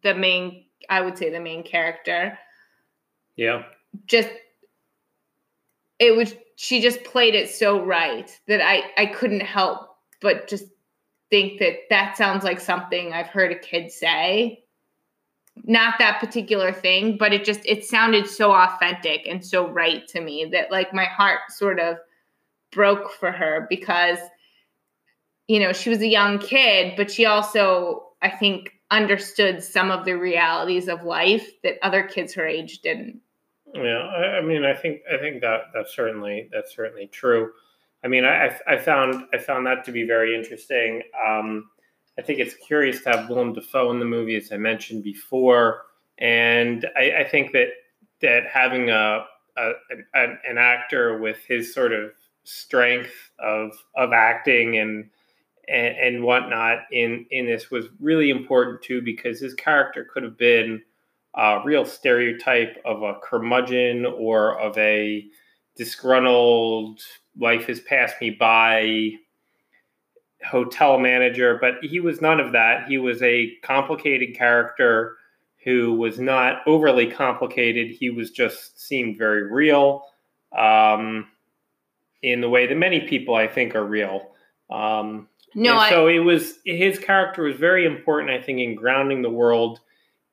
the 0.01 0.15
main, 0.15 0.65
I 0.89 1.01
would 1.01 1.17
say, 1.17 1.29
the 1.29 1.39
main 1.39 1.63
character. 1.63 2.37
Yeah. 3.35 3.63
Just, 4.07 4.29
it 5.99 6.15
was, 6.15 6.35
she 6.57 6.81
just 6.81 7.03
played 7.05 7.35
it 7.35 7.49
so 7.49 7.81
right 7.85 8.37
that 8.47 8.59
I, 8.59 8.83
I 8.97 9.05
couldn't 9.05 9.41
help 9.41 9.93
but 10.23 10.47
just 10.47 10.65
think 11.29 11.59
that 11.59 11.73
that 11.89 12.17
sounds 12.17 12.43
like 12.43 12.59
something 12.59 13.13
I've 13.13 13.27
heard 13.27 13.51
a 13.51 13.59
kid 13.59 13.91
say. 13.91 14.62
Not 15.65 15.95
that 15.99 16.19
particular 16.19 16.73
thing, 16.73 17.17
but 17.17 17.31
it 17.31 17.45
just 17.45 17.61
it 17.65 17.85
sounded 17.85 18.27
so 18.27 18.51
authentic 18.53 19.27
and 19.27 19.45
so 19.45 19.67
right 19.67 20.07
to 20.07 20.19
me 20.19 20.45
that 20.51 20.71
like 20.71 20.93
my 20.93 21.05
heart 21.05 21.39
sort 21.49 21.79
of 21.79 21.97
broke 22.71 23.11
for 23.11 23.31
her 23.31 23.67
because 23.69 24.17
you 25.47 25.59
know, 25.59 25.73
she 25.73 25.89
was 25.89 25.99
a 25.99 26.07
young 26.07 26.39
kid, 26.39 26.93
but 26.95 27.11
she 27.11 27.25
also 27.25 28.07
I 28.21 28.29
think 28.29 28.71
understood 28.91 29.61
some 29.63 29.91
of 29.91 30.05
the 30.05 30.13
realities 30.13 30.87
of 30.87 31.03
life 31.03 31.47
that 31.63 31.75
other 31.81 32.03
kids 32.03 32.33
her 32.33 32.47
age 32.47 32.79
didn't. 32.79 33.19
Yeah, 33.73 33.97
I, 33.97 34.37
I 34.37 34.41
mean, 34.41 34.63
I 34.63 34.73
think 34.73 35.01
I 35.11 35.17
think 35.17 35.41
that 35.41 35.71
that's 35.73 35.93
certainly 35.95 36.49
that's 36.51 36.75
certainly 36.75 37.07
true. 37.07 37.51
I 38.03 38.07
mean, 38.07 38.25
I, 38.25 38.57
I 38.67 38.77
found 38.77 39.25
I 39.33 39.37
found 39.37 39.65
that 39.65 39.83
to 39.85 39.91
be 39.91 40.05
very 40.05 40.35
interesting. 40.35 41.01
Um, 41.27 41.69
I 42.17 42.21
think 42.21 42.39
it's 42.39 42.55
curious 42.55 43.01
to 43.03 43.09
have 43.11 43.29
Willem 43.29 43.53
Dafoe 43.53 43.91
in 43.91 43.99
the 43.99 44.05
movie, 44.05 44.35
as 44.35 44.51
I 44.51 44.57
mentioned 44.57 45.03
before, 45.03 45.83
and 46.19 46.87
I, 46.95 47.11
I 47.19 47.23
think 47.23 47.51
that 47.53 47.69
that 48.21 48.45
having 48.45 48.89
a, 48.89 49.25
a 49.57 49.71
an, 50.13 50.39
an, 50.47 50.57
actor 50.57 51.17
with 51.17 51.37
his 51.47 51.73
sort 51.73 51.91
of 51.91 52.11
strength 52.43 53.31
of 53.39 53.71
of 53.95 54.13
acting 54.13 54.77
and, 54.77 55.09
and 55.67 55.97
and 55.97 56.23
whatnot 56.23 56.79
in 56.91 57.25
in 57.31 57.47
this 57.47 57.71
was 57.71 57.87
really 57.99 58.29
important 58.29 58.81
too, 58.83 59.01
because 59.01 59.39
his 59.39 59.55
character 59.55 60.05
could 60.11 60.23
have 60.23 60.37
been 60.37 60.81
a 61.35 61.61
real 61.65 61.83
stereotype 61.83 62.79
of 62.85 63.01
a 63.01 63.15
curmudgeon 63.23 64.05
or 64.05 64.59
of 64.59 64.77
a 64.77 65.25
disgruntled 65.75 67.01
life 67.39 67.65
has 67.65 67.79
passed 67.81 68.15
me 68.21 68.29
by 68.29 69.09
hotel 70.49 70.99
manager, 70.99 71.57
but 71.59 71.75
he 71.81 71.99
was 71.99 72.21
none 72.21 72.39
of 72.39 72.51
that. 72.51 72.87
He 72.87 72.97
was 72.97 73.21
a 73.21 73.55
complicated 73.63 74.35
character 74.35 75.17
who 75.63 75.93
was 75.93 76.19
not 76.19 76.61
overly 76.67 77.09
complicated. 77.09 77.91
He 77.91 78.09
was 78.09 78.31
just 78.31 78.79
seemed 78.79 79.17
very 79.17 79.43
real 79.43 80.05
um, 80.57 81.27
in 82.21 82.41
the 82.41 82.49
way 82.49 82.67
that 82.67 82.75
many 82.75 83.01
people 83.01 83.35
I 83.35 83.47
think 83.47 83.75
are 83.75 83.85
real. 83.85 84.31
Um, 84.69 85.29
no, 85.55 85.77
I, 85.77 85.89
so 85.89 86.07
it 86.07 86.19
was 86.19 86.59
his 86.65 86.99
character 86.99 87.43
was 87.43 87.55
very 87.55 87.85
important, 87.85 88.31
I 88.31 88.41
think, 88.41 88.59
in 88.59 88.75
grounding 88.75 89.21
the 89.21 89.29
world 89.29 89.79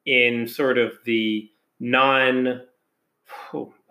in 0.07 0.49
sort 0.49 0.79
of 0.79 0.93
the 1.05 1.49
non. 1.79 2.63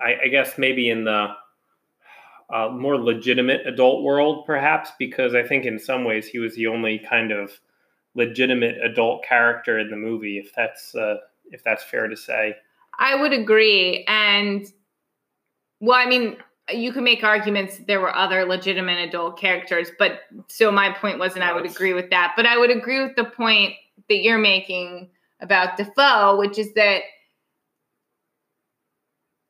I, 0.02 0.16
I 0.24 0.28
guess 0.30 0.58
maybe 0.58 0.90
in 0.90 1.04
the 1.04 1.30
uh, 2.54 2.70
more 2.70 2.98
legitimate 2.98 3.66
adult 3.68 4.04
world, 4.04 4.46
perhaps, 4.46 4.92
because 4.98 5.36
I 5.36 5.44
think 5.44 5.66
in 5.66 5.78
some 5.80 6.04
ways 6.04 6.28
he 6.28 6.40
was 6.40 6.56
the 6.56 6.68
only 6.68 7.00
kind 7.00 7.32
of 7.32 7.60
legitimate 8.16 8.78
adult 8.84 9.24
character 9.24 9.80
in 9.80 9.90
the 9.90 9.96
movie, 9.96 10.40
if 10.40 10.54
that's 10.56 10.96
uh, 10.96 11.18
if 11.52 11.64
that's 11.64 11.84
fair 11.84 12.08
to 12.08 12.18
say. 12.18 12.56
I 12.98 13.16
would 13.16 13.34
agree, 13.34 14.04
and 14.08 14.66
well, 15.80 15.98
I 15.98 16.06
mean, 16.06 16.38
you 16.72 16.92
can 16.92 17.04
make 17.04 17.24
arguments 17.24 17.80
there 17.88 18.00
were 18.00 18.16
other 18.16 18.46
legitimate 18.46 19.00
adult 19.08 19.40
characters, 19.40 19.92
but 19.98 20.22
so 20.48 20.72
my 20.72 20.92
point 20.92 21.20
wasn't 21.20 21.44
I 21.44 21.54
would 21.54 21.66
agree 21.66 21.94
with 21.94 22.10
that, 22.10 22.34
but 22.36 22.46
I 22.46 22.58
would 22.58 22.72
agree 22.72 23.02
with 23.04 23.16
the 23.16 23.26
point 23.26 23.74
that 24.08 24.22
you're 24.24 24.40
making 24.40 25.10
about 25.40 25.78
Dafoe, 25.78 26.38
which 26.38 26.58
is 26.58 26.74
that 26.74 27.02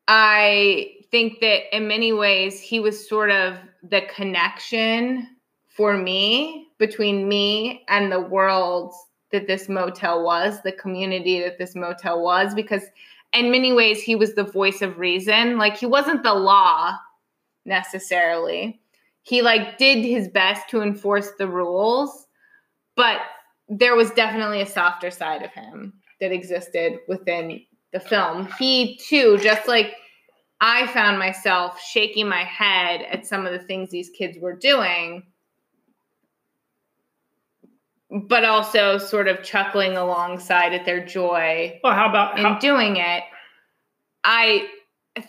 I 0.08 0.99
think 1.12 1.40
that 1.40 1.76
in 1.76 1.88
many 1.88 2.14
ways 2.14 2.60
he 2.60 2.80
was 2.80 3.08
sort 3.08 3.32
of 3.32 3.58
the 3.84 4.02
connection 4.14 5.28
for 5.68 5.98
me 5.98 6.68
between 6.78 7.28
me 7.28 7.84
and 7.88 8.12
the 8.12 8.20
world 8.20 8.94
that 9.32 9.48
this 9.48 9.70
motel 9.70 10.24
was, 10.24 10.62
the 10.62 10.72
community 10.72 11.42
that 11.42 11.58
this 11.58 11.76
motel 11.76 12.22
was, 12.22 12.54
because 12.54 12.84
in 13.34 13.52
many 13.52 13.72
ways 13.72 14.02
he 14.02 14.16
was 14.16 14.34
the 14.34 14.44
voice 14.44 14.82
of 14.82 14.98
reason. 14.98 15.58
Like 15.58 15.78
he 15.78 15.86
wasn't 15.86 16.24
the 16.24 16.34
law 16.34 16.98
necessarily. 17.66 18.80
He 19.24 19.42
like 19.42 19.78
did 19.78 20.04
his 20.04 20.28
best 20.28 20.70
to 20.70 20.82
enforce 20.82 21.32
the 21.38 21.48
rules, 21.48 22.28
but 22.96 23.20
there 23.68 23.96
was 23.96 24.10
definitely 24.12 24.62
a 24.62 24.66
softer 24.66 25.12
side 25.12 25.44
of 25.44 25.52
him 25.52 25.94
that 26.20 26.32
existed 26.32 27.00
within 27.08 27.62
the 27.94 28.00
film. 28.00 28.48
He 28.58 28.98
too, 28.98 29.38
just 29.38 29.68
like 29.68 29.94
I 30.62 30.88
found 30.88 31.20
myself 31.20 31.82
shaking 31.82 32.28
my 32.28 32.44
head 32.44 33.02
at 33.04 33.26
some 33.26 33.46
of 33.46 33.54
the 33.54 33.60
things 33.60 33.90
these 33.90 34.10
kids 34.10 34.38
were 34.38 34.56
doing, 34.56 35.24
but 38.12 38.44
also 38.44 38.98
sort 38.98 39.28
of 39.28 39.42
chuckling 39.42 39.96
alongside 39.96 40.74
at 40.74 40.86
their 40.86 41.06
joy. 41.06 41.80
Well, 41.84 41.94
how 41.94 42.10
about 42.10 42.38
in 42.38 42.46
how- 42.46 42.60
doing 42.60 42.98
it? 42.98 43.24
I 44.26 44.68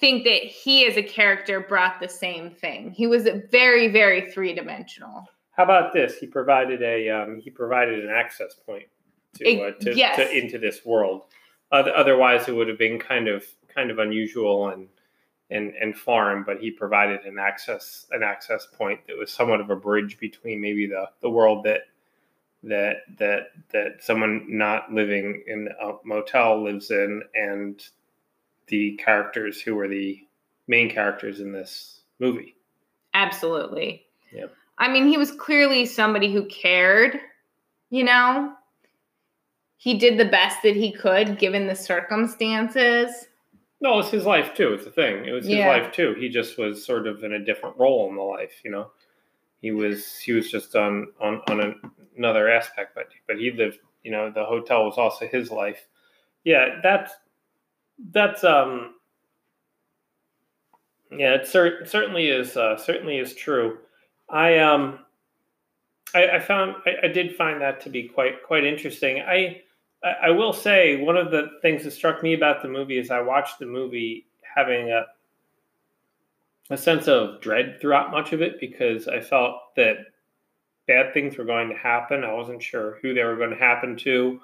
think 0.00 0.24
that 0.24 0.42
he 0.42 0.84
as 0.86 0.96
a 0.96 1.02
character 1.02 1.60
brought 1.60 2.00
the 2.00 2.08
same 2.08 2.50
thing. 2.50 2.90
He 2.90 3.06
was 3.06 3.28
very, 3.50 3.88
very 3.88 4.32
three 4.32 4.52
dimensional. 4.52 5.26
How 5.52 5.64
about 5.64 5.92
this? 5.92 6.18
He 6.18 6.26
provided 6.26 6.82
a 6.82 7.08
um, 7.08 7.40
he 7.40 7.50
provided 7.50 8.04
an 8.04 8.10
access 8.10 8.54
point 8.54 8.86
to, 9.36 9.60
uh, 9.60 9.70
to, 9.80 9.94
yes. 9.94 10.16
to 10.16 10.36
into 10.36 10.58
this 10.58 10.84
world. 10.84 11.22
Otherwise, 11.70 12.48
it 12.48 12.52
would 12.52 12.66
have 12.66 12.78
been 12.78 12.98
kind 12.98 13.28
of 13.28 13.44
kind 13.72 13.90
of 13.92 13.98
unusual 14.00 14.70
and 14.70 14.88
and, 15.50 15.74
and 15.80 15.96
foreign, 15.96 16.44
but 16.44 16.60
he 16.60 16.70
provided 16.70 17.24
an 17.24 17.38
access 17.38 18.06
an 18.12 18.22
access 18.22 18.66
point 18.66 19.00
that 19.06 19.18
was 19.18 19.32
somewhat 19.32 19.60
of 19.60 19.70
a 19.70 19.76
bridge 19.76 20.18
between 20.18 20.60
maybe 20.60 20.86
the, 20.86 21.08
the 21.20 21.30
world 21.30 21.64
that 21.64 21.82
that 22.62 22.96
that 23.18 23.50
that 23.72 24.02
someone 24.02 24.44
not 24.48 24.92
living 24.92 25.42
in 25.46 25.68
a 25.82 25.92
motel 26.04 26.62
lives 26.62 26.90
in 26.90 27.22
and 27.34 27.82
the 28.68 28.96
characters 28.96 29.60
who 29.60 29.74
were 29.74 29.88
the 29.88 30.20
main 30.68 30.90
characters 30.90 31.40
in 31.40 31.52
this 31.52 32.00
movie. 32.18 32.54
Absolutely. 33.14 34.04
Yeah. 34.32 34.46
I 34.78 34.88
mean, 34.88 35.08
he 35.08 35.16
was 35.16 35.32
clearly 35.32 35.84
somebody 35.84 36.32
who 36.32 36.44
cared, 36.46 37.18
you 37.90 38.04
know. 38.04 38.52
He 39.76 39.98
did 39.98 40.18
the 40.18 40.26
best 40.26 40.62
that 40.62 40.76
he 40.76 40.92
could 40.92 41.38
given 41.38 41.66
the 41.66 41.74
circumstances. 41.74 43.28
No, 43.80 43.98
it's 43.98 44.10
his 44.10 44.26
life 44.26 44.54
too. 44.54 44.74
It's 44.74 44.86
a 44.86 44.90
thing. 44.90 45.24
It 45.24 45.32
was 45.32 45.46
his 45.46 45.56
yeah. 45.56 45.68
life 45.68 45.92
too. 45.92 46.14
He 46.18 46.28
just 46.28 46.58
was 46.58 46.84
sort 46.84 47.06
of 47.06 47.24
in 47.24 47.32
a 47.32 47.44
different 47.44 47.78
role 47.78 48.08
in 48.10 48.16
the 48.16 48.22
life, 48.22 48.60
you 48.62 48.70
know. 48.70 48.90
He 49.62 49.72
was 49.72 50.18
he 50.18 50.32
was 50.32 50.50
just 50.50 50.76
on 50.76 51.08
on 51.20 51.40
on 51.48 51.60
an, 51.60 51.80
another 52.16 52.50
aspect, 52.50 52.94
but 52.94 53.08
but 53.26 53.38
he 53.38 53.50
lived. 53.50 53.78
You 54.04 54.10
know, 54.10 54.30
the 54.30 54.44
hotel 54.44 54.86
was 54.86 54.96
also 54.96 55.26
his 55.26 55.50
life. 55.50 55.86
Yeah, 56.44 56.80
that's 56.82 57.12
that's 58.12 58.44
um. 58.44 58.94
Yeah, 61.12 61.34
it 61.34 61.46
cer- 61.46 61.84
certainly 61.86 62.28
is 62.28 62.56
uh, 62.56 62.76
certainly 62.76 63.18
is 63.18 63.34
true. 63.34 63.78
I 64.28 64.58
um, 64.58 65.00
I, 66.14 66.28
I 66.28 66.40
found 66.40 66.76
I, 66.86 67.06
I 67.06 67.08
did 67.08 67.34
find 67.34 67.60
that 67.60 67.80
to 67.82 67.90
be 67.90 68.04
quite 68.04 68.42
quite 68.42 68.64
interesting. 68.64 69.20
I 69.20 69.62
I 70.02 70.30
will 70.30 70.52
say 70.52 70.96
one 71.02 71.16
of 71.16 71.30
the 71.30 71.50
things 71.60 71.84
that 71.84 71.90
struck 71.90 72.22
me 72.22 72.32
about 72.32 72.62
the 72.62 72.68
movie 72.68 72.98
is 72.98 73.10
I 73.10 73.20
watched 73.20 73.58
the 73.58 73.66
movie 73.66 74.26
having 74.56 74.90
a 74.90 75.04
a 76.70 76.76
sense 76.76 77.08
of 77.08 77.40
dread 77.40 77.78
throughout 77.80 78.12
much 78.12 78.32
of 78.32 78.40
it 78.40 78.60
because 78.60 79.08
I 79.08 79.20
felt 79.20 79.74
that 79.76 79.96
bad 80.86 81.12
things 81.12 81.36
were 81.36 81.44
going 81.44 81.68
to 81.68 81.76
happen. 81.76 82.24
I 82.24 82.32
wasn't 82.32 82.62
sure 82.62 82.98
who 83.02 83.12
they 83.12 83.24
were 83.24 83.36
going 83.36 83.50
to 83.50 83.56
happen 83.56 83.96
to 83.98 84.40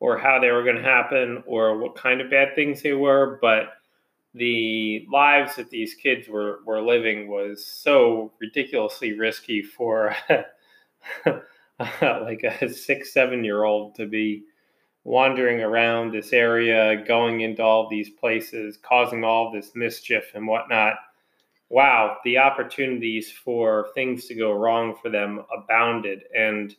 or 0.00 0.18
how 0.18 0.40
they 0.40 0.50
were 0.50 0.64
going 0.64 0.76
to 0.76 0.82
happen 0.82 1.42
or 1.46 1.78
what 1.78 1.96
kind 1.96 2.20
of 2.20 2.30
bad 2.30 2.54
things 2.54 2.82
they 2.82 2.92
were, 2.92 3.38
but 3.40 3.74
the 4.34 5.06
lives 5.10 5.56
that 5.56 5.70
these 5.70 5.94
kids 5.94 6.28
were, 6.28 6.60
were 6.66 6.82
living 6.82 7.28
was 7.28 7.64
so 7.64 8.32
ridiculously 8.40 9.12
risky 9.12 9.62
for 9.62 10.14
like 12.00 12.42
a 12.42 12.68
six, 12.68 13.12
seven 13.12 13.44
year 13.44 13.64
old 13.64 13.94
to 13.94 14.06
be 14.06 14.42
wandering 15.08 15.62
around 15.62 16.12
this 16.12 16.34
area, 16.34 17.02
going 17.06 17.40
into 17.40 17.62
all 17.62 17.88
these 17.88 18.10
places, 18.10 18.76
causing 18.82 19.24
all 19.24 19.50
this 19.50 19.70
mischief 19.74 20.32
and 20.34 20.46
whatnot. 20.46 20.96
Wow, 21.70 22.18
the 22.24 22.36
opportunities 22.36 23.32
for 23.32 23.88
things 23.94 24.26
to 24.26 24.34
go 24.34 24.52
wrong 24.52 24.94
for 25.00 25.08
them 25.08 25.44
abounded, 25.56 26.24
and 26.36 26.76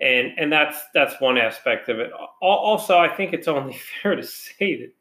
and 0.00 0.32
and 0.36 0.52
that's 0.52 0.78
that's 0.94 1.20
one 1.20 1.38
aspect 1.38 1.88
of 1.88 2.00
it. 2.00 2.10
Also, 2.42 2.98
I 2.98 3.08
think 3.08 3.32
it's 3.32 3.46
only 3.46 3.78
fair 4.02 4.16
to 4.16 4.24
say 4.24 4.76
that 4.80 4.92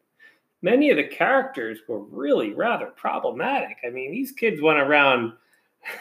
many 0.61 0.91
of 0.91 0.97
the 0.97 1.07
characters 1.07 1.79
were 1.87 2.03
really 2.03 2.53
rather 2.53 2.87
problematic. 2.87 3.77
I 3.85 3.89
mean, 3.89 4.11
these 4.11 4.31
kids 4.31 4.61
went 4.61 4.79
around 4.79 5.33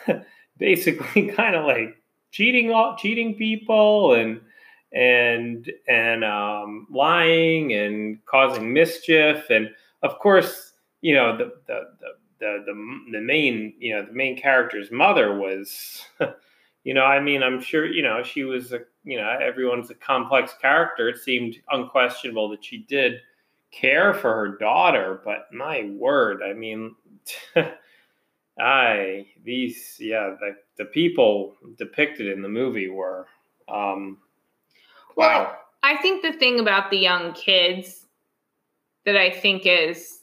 basically 0.59 1.29
kind 1.35 1.57
of 1.57 1.65
like 1.65 1.97
cheating 2.31 2.75
cheating 2.99 3.37
people 3.37 4.13
and 4.15 4.41
and 4.95 5.71
and 5.89 6.25
um, 6.25 6.87
lying 6.91 7.73
and 7.73 8.25
causing 8.27 8.73
mischief. 8.73 9.51
And 9.51 9.71
of 10.03 10.19
course 10.19 10.73
you 11.01 11.15
know 11.15 11.37
the 11.37 11.53
the 11.67 11.81
the 12.01 12.07
the, 12.41 12.65
the, 12.67 13.01
the 13.13 13.21
main 13.21 13.75
you 13.79 13.95
know 13.95 14.05
the 14.05 14.13
main 14.13 14.37
character's 14.37 14.91
mother 14.91 15.39
was 15.39 16.03
you 16.85 16.95
know 16.95 17.05
i 17.05 17.21
mean 17.21 17.43
i'm 17.43 17.61
sure 17.61 17.87
you 17.87 18.03
know 18.03 18.23
she 18.23 18.43
was 18.43 18.73
a 18.73 18.81
you 19.05 19.17
know 19.17 19.37
everyone's 19.41 19.91
a 19.91 19.95
complex 19.95 20.55
character. 20.61 21.09
It 21.09 21.19
seemed 21.19 21.57
unquestionable 21.71 22.49
that 22.51 22.65
she 22.65 22.79
did 22.79 23.21
care 23.71 24.13
for 24.13 24.33
her 24.35 24.57
daughter 24.59 25.21
but 25.25 25.49
my 25.53 25.91
word 25.97 26.43
i 26.43 26.53
mean 26.53 26.95
I 28.61 29.27
these 29.45 29.97
yeah 29.99 30.37
the 30.39 30.57
the 30.77 30.85
people 30.85 31.57
depicted 31.79 32.27
in 32.29 32.43
the 32.43 32.49
movie 32.49 32.89
were 32.89 33.27
um 33.69 34.19
well 35.17 35.45
wow. 35.45 35.57
I 35.83 35.97
think 35.97 36.23
the 36.23 36.33
thing 36.33 36.61
about 36.61 36.91
the 36.91 36.99
young 36.99 37.33
kids 37.33 38.07
that 39.05 39.17
I 39.17 39.31
think 39.31 39.63
is 39.67 40.21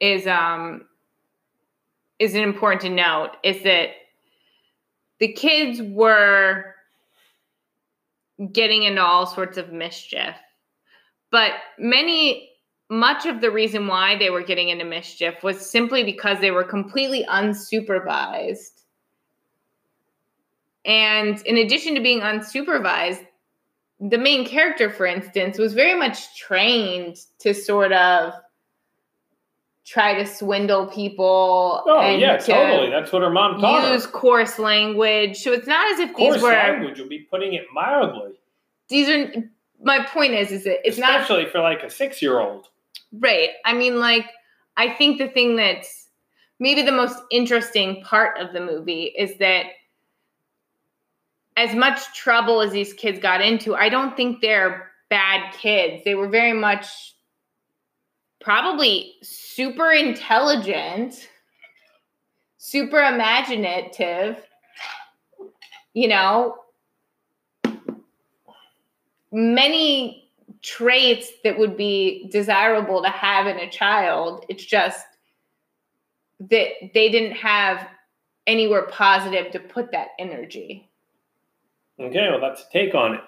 is 0.00 0.26
um 0.26 0.86
is 2.18 2.34
important 2.34 2.82
to 2.82 2.90
note 2.90 3.32
is 3.42 3.62
that 3.62 3.90
the 5.18 5.32
kids 5.32 5.82
were 5.82 6.74
getting 8.52 8.84
into 8.84 9.02
all 9.02 9.26
sorts 9.26 9.58
of 9.58 9.72
mischief 9.72 10.34
but 11.30 11.52
many 11.78 12.50
much 12.90 13.24
of 13.24 13.40
the 13.40 13.50
reason 13.50 13.86
why 13.86 14.16
they 14.18 14.30
were 14.30 14.42
getting 14.42 14.68
into 14.68 14.84
mischief 14.84 15.42
was 15.44 15.70
simply 15.70 16.02
because 16.02 16.40
they 16.40 16.50
were 16.50 16.64
completely 16.64 17.24
unsupervised. 17.30 18.79
And 20.84 21.40
in 21.42 21.56
addition 21.58 21.94
to 21.94 22.00
being 22.00 22.20
unsupervised, 22.20 23.26
the 24.00 24.18
main 24.18 24.46
character, 24.46 24.88
for 24.90 25.04
instance, 25.04 25.58
was 25.58 25.74
very 25.74 25.98
much 25.98 26.38
trained 26.38 27.16
to 27.40 27.52
sort 27.52 27.92
of 27.92 28.32
try 29.84 30.14
to 30.14 30.24
swindle 30.24 30.86
people. 30.86 31.82
Oh 31.86 32.16
yeah, 32.16 32.38
totally. 32.38 32.90
That's 32.90 33.12
what 33.12 33.22
her 33.22 33.30
mom 33.30 33.60
taught 33.60 33.92
Use 33.92 34.04
her. 34.06 34.10
coarse 34.10 34.58
language. 34.58 35.36
So 35.38 35.52
it's 35.52 35.66
not 35.66 35.92
as 35.92 35.98
if 35.98 36.14
coarse 36.14 36.34
these 36.34 36.42
were 36.42 36.50
language. 36.50 36.98
Would 36.98 37.08
be 37.08 37.26
putting 37.30 37.54
it 37.54 37.66
mildly. 37.74 38.40
These 38.88 39.08
are. 39.08 39.32
My 39.82 40.04
point 40.04 40.34
is, 40.34 40.52
is 40.52 40.64
that 40.64 40.86
it's 40.86 40.98
especially 40.98 41.00
not 41.00 41.20
especially 41.22 41.46
for 41.50 41.60
like 41.60 41.82
a 41.82 41.90
six-year-old. 41.90 42.68
Right. 43.12 43.48
I 43.64 43.72
mean, 43.72 43.98
like, 43.98 44.26
I 44.76 44.90
think 44.90 45.18
the 45.18 45.28
thing 45.28 45.56
that's 45.56 46.08
maybe 46.58 46.82
the 46.82 46.92
most 46.92 47.16
interesting 47.30 48.02
part 48.02 48.38
of 48.38 48.52
the 48.52 48.60
movie 48.60 49.04
is 49.04 49.38
that 49.38 49.64
as 51.60 51.76
much 51.76 52.14
trouble 52.14 52.62
as 52.62 52.72
these 52.72 52.94
kids 52.94 53.20
got 53.20 53.42
into, 53.42 53.74
I 53.74 53.90
don't 53.90 54.16
think 54.16 54.40
they're 54.40 54.90
bad 55.10 55.52
kids. 55.52 56.02
They 56.04 56.14
were 56.14 56.26
very 56.26 56.54
much 56.54 57.14
probably 58.40 59.16
super 59.22 59.92
intelligent, 59.92 61.28
super 62.56 63.00
imaginative, 63.00 64.38
you 65.92 66.08
know, 66.08 66.56
many 69.30 70.30
traits 70.62 71.30
that 71.44 71.58
would 71.58 71.76
be 71.76 72.26
desirable 72.32 73.02
to 73.02 73.10
have 73.10 73.46
in 73.46 73.58
a 73.58 73.70
child. 73.70 74.46
It's 74.48 74.64
just 74.64 75.04
that 76.40 76.68
they 76.94 77.10
didn't 77.10 77.36
have 77.36 77.86
anywhere 78.46 78.86
positive 78.86 79.52
to 79.52 79.58
put 79.58 79.92
that 79.92 80.08
energy. 80.18 80.89
Okay, 82.00 82.28
well, 82.30 82.40
that's 82.40 82.62
a 82.62 82.72
take 82.72 82.94
on 82.94 83.14
it. 83.14 83.20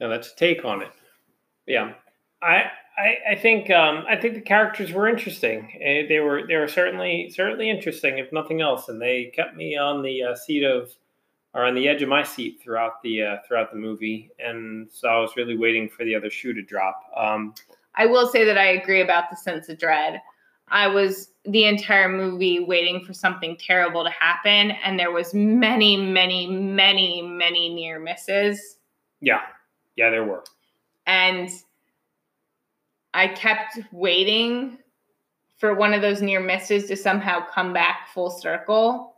Yeah, 0.00 0.08
that's 0.08 0.32
a 0.32 0.36
take 0.36 0.64
on 0.64 0.82
it. 0.82 0.90
Yeah, 1.66 1.92
I 2.42 2.70
I, 2.96 3.32
I 3.32 3.34
think 3.34 3.70
um, 3.70 4.04
I 4.08 4.16
think 4.16 4.34
the 4.34 4.40
characters 4.40 4.92
were 4.92 5.08
interesting. 5.08 5.68
Eh, 5.82 6.06
they 6.08 6.20
were 6.20 6.46
they 6.46 6.56
were 6.56 6.68
certainly 6.68 7.30
certainly 7.34 7.68
interesting, 7.68 8.18
if 8.18 8.32
nothing 8.32 8.60
else, 8.60 8.88
and 8.88 9.00
they 9.00 9.32
kept 9.34 9.56
me 9.56 9.76
on 9.76 10.02
the 10.02 10.22
uh, 10.22 10.34
seat 10.34 10.64
of 10.64 10.90
or 11.54 11.64
on 11.64 11.74
the 11.74 11.88
edge 11.88 12.02
of 12.02 12.08
my 12.08 12.22
seat 12.22 12.60
throughout 12.62 13.02
the 13.02 13.22
uh, 13.22 13.36
throughout 13.46 13.70
the 13.72 13.78
movie, 13.78 14.30
and 14.38 14.88
so 14.90 15.08
I 15.08 15.20
was 15.20 15.36
really 15.36 15.56
waiting 15.56 15.88
for 15.88 16.04
the 16.04 16.14
other 16.14 16.30
shoe 16.30 16.52
to 16.54 16.62
drop. 16.62 17.00
Um, 17.16 17.54
I 17.96 18.06
will 18.06 18.28
say 18.28 18.44
that 18.44 18.58
I 18.58 18.72
agree 18.72 19.02
about 19.02 19.30
the 19.30 19.36
sense 19.36 19.68
of 19.68 19.78
dread. 19.78 20.20
I 20.74 20.88
was 20.88 21.30
the 21.44 21.64
entire 21.64 22.08
movie 22.08 22.60
waiting 22.60 23.04
for 23.04 23.14
something 23.14 23.56
terrible 23.56 24.04
to 24.04 24.10
happen, 24.10 24.72
and 24.72 24.98
there 24.98 25.12
was 25.12 25.32
many, 25.32 25.96
many, 25.96 26.46
many, 26.46 27.22
many 27.22 27.68
near 27.72 27.98
misses. 27.98 28.76
Yeah, 29.20 29.40
yeah, 29.96 30.10
there 30.10 30.24
were, 30.24 30.44
and 31.06 31.48
I 33.14 33.28
kept 33.28 33.78
waiting 33.92 34.76
for 35.56 35.74
one 35.74 35.94
of 35.94 36.02
those 36.02 36.20
near 36.20 36.40
misses 36.40 36.88
to 36.88 36.96
somehow 36.96 37.46
come 37.46 37.72
back 37.72 38.08
full 38.12 38.30
circle 38.30 39.14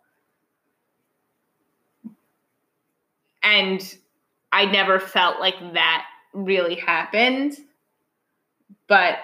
and 3.46 3.96
I 4.52 4.66
never 4.66 4.98
felt 4.98 5.38
like 5.38 5.58
that 5.74 6.06
really 6.32 6.74
happened. 6.74 7.56
But 8.88 9.18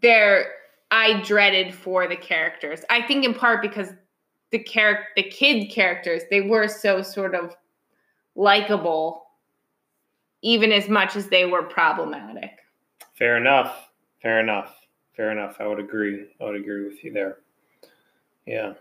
there 0.00 0.52
I 0.90 1.20
dreaded 1.22 1.74
for 1.74 2.08
the 2.08 2.16
characters. 2.16 2.80
I 2.90 3.02
think 3.02 3.24
in 3.24 3.34
part 3.34 3.62
because 3.62 3.90
the 4.50 4.58
character 4.58 5.06
the 5.16 5.22
kid 5.22 5.70
characters, 5.70 6.22
they 6.30 6.40
were 6.40 6.68
so 6.68 7.02
sort 7.02 7.34
of 7.34 7.54
likable 8.34 9.24
even 10.42 10.72
as 10.72 10.88
much 10.88 11.16
as 11.16 11.28
they 11.28 11.44
were 11.44 11.62
problematic. 11.62 12.50
Fair 13.14 13.36
enough. 13.36 13.90
Fair 14.22 14.40
enough. 14.40 14.74
Fair 15.16 15.32
enough. 15.32 15.56
I 15.60 15.66
would 15.66 15.80
agree. 15.80 16.28
I 16.40 16.44
would 16.44 16.54
agree 16.54 16.84
with 16.84 17.02
you 17.02 17.12
there. 17.12 17.38
Yeah. 18.46 18.74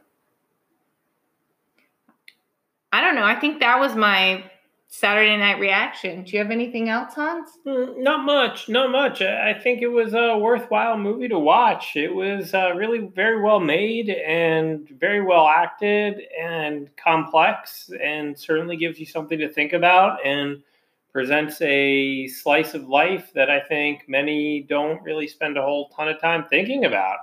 I 2.94 3.02
don't 3.02 3.16
know. 3.16 3.24
I 3.24 3.36
think 3.36 3.60
that 3.60 3.80
was 3.80 3.96
my 3.96 4.44
Saturday 4.90 5.36
night 5.36 5.60
reaction. 5.60 6.24
Do 6.24 6.32
you 6.32 6.40
have 6.40 6.50
anything 6.50 6.88
else, 6.88 7.14
Hans? 7.14 7.50
Mm, 7.66 7.98
not 7.98 8.26
much. 8.26 8.70
Not 8.70 8.90
much. 8.90 9.22
I 9.22 9.54
think 9.54 9.82
it 9.82 9.88
was 9.88 10.14
a 10.14 10.38
worthwhile 10.38 10.98
movie 10.98 11.28
to 11.28 11.38
watch. 11.38 11.96
It 11.96 12.14
was 12.14 12.54
uh, 12.54 12.74
really 12.74 13.00
very 13.00 13.42
well 13.42 13.60
made 13.60 14.10
and 14.10 14.88
very 14.90 15.22
well 15.22 15.48
acted 15.48 16.22
and 16.40 16.90
complex, 16.96 17.90
and 18.02 18.38
certainly 18.38 18.78
gives 18.78 18.98
you 18.98 19.06
something 19.06 19.38
to 19.40 19.50
think 19.50 19.74
about 19.74 20.26
and 20.26 20.64
presents 21.12 21.62
a 21.62 22.28
slice 22.28 22.74
of 22.74 22.88
life 22.88 23.32
that 23.34 23.50
I 23.50 23.60
think 23.60 24.06
many 24.08 24.62
don't 24.70 25.02
really 25.04 25.28
spend 25.28 25.58
a 25.58 25.62
whole 25.62 25.90
ton 25.90 26.08
of 26.08 26.22
time 26.22 26.46
thinking 26.50 26.86
about 26.86 27.18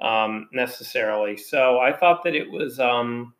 um, 0.00 0.48
necessarily. 0.52 1.36
So 1.36 1.78
I 1.78 1.92
thought 1.92 2.24
that 2.24 2.34
it 2.34 2.50
was 2.50 2.80
um, 2.80 3.34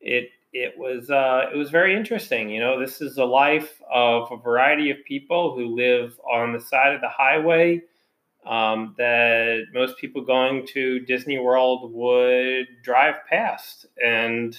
it 0.00 0.30
it 0.52 0.78
was 0.78 1.10
uh, 1.10 1.46
it 1.52 1.56
was 1.56 1.70
very 1.70 1.94
interesting. 1.96 2.48
You 2.50 2.60
know, 2.60 2.80
this 2.80 3.00
is 3.00 3.16
the 3.16 3.24
life 3.24 3.80
of 3.92 4.30
a 4.30 4.36
variety 4.36 4.90
of 4.90 4.98
people 5.06 5.54
who 5.54 5.76
live 5.76 6.18
on 6.20 6.52
the 6.52 6.60
side 6.60 6.94
of 6.94 7.00
the 7.00 7.08
highway 7.08 7.82
um, 8.46 8.94
that 8.96 9.66
most 9.74 9.98
people 9.98 10.22
going 10.22 10.66
to 10.68 11.00
Disney 11.00 11.38
World 11.38 11.92
would 11.92 12.66
drive 12.82 13.16
past. 13.28 13.86
And 14.02 14.58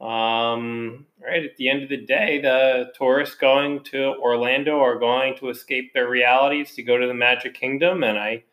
um, 0.00 1.06
right 1.20 1.44
at 1.44 1.56
the 1.56 1.68
end 1.68 1.82
of 1.82 1.88
the 1.88 2.04
day, 2.04 2.40
the 2.40 2.92
tourists 2.96 3.34
going 3.34 3.82
to 3.84 4.14
Orlando 4.16 4.78
are 4.80 4.98
going 4.98 5.36
to 5.38 5.48
escape 5.48 5.92
their 5.92 6.08
realities 6.08 6.74
to 6.74 6.82
go 6.82 6.98
to 6.98 7.06
the 7.06 7.14
Magic 7.14 7.54
Kingdom, 7.54 8.04
and 8.04 8.18
I 8.18 8.44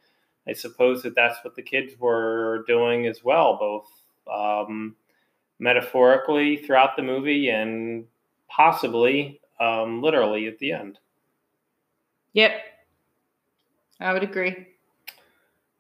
I 0.47 0.53
suppose 0.53 1.03
that 1.03 1.15
that's 1.15 1.43
what 1.43 1.55
the 1.55 1.61
kids 1.61 1.93
were 1.99 2.65
doing 2.67 3.05
as 3.05 3.23
well, 3.23 3.57
both. 3.57 3.87
Um, 4.31 4.95
metaphorically 5.59 6.57
throughout 6.57 6.95
the 6.95 7.03
movie 7.03 7.49
and 7.49 8.05
possibly 8.49 9.39
um, 9.59 10.01
literally 10.01 10.47
at 10.47 10.59
the 10.59 10.71
end. 10.71 10.99
Yep. 12.33 12.51
I 13.99 14.13
would 14.13 14.23
agree. 14.23 14.67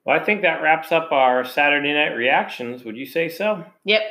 Well, 0.05 0.19
I 0.19 0.23
think 0.23 0.41
that 0.41 0.61
wraps 0.61 0.91
up 0.91 1.11
our 1.11 1.45
Saturday 1.45 1.93
night 1.93 2.15
reactions. 2.15 2.83
Would 2.83 2.97
you 2.97 3.05
say 3.05 3.29
so? 3.29 3.65
Yep. 3.85 4.01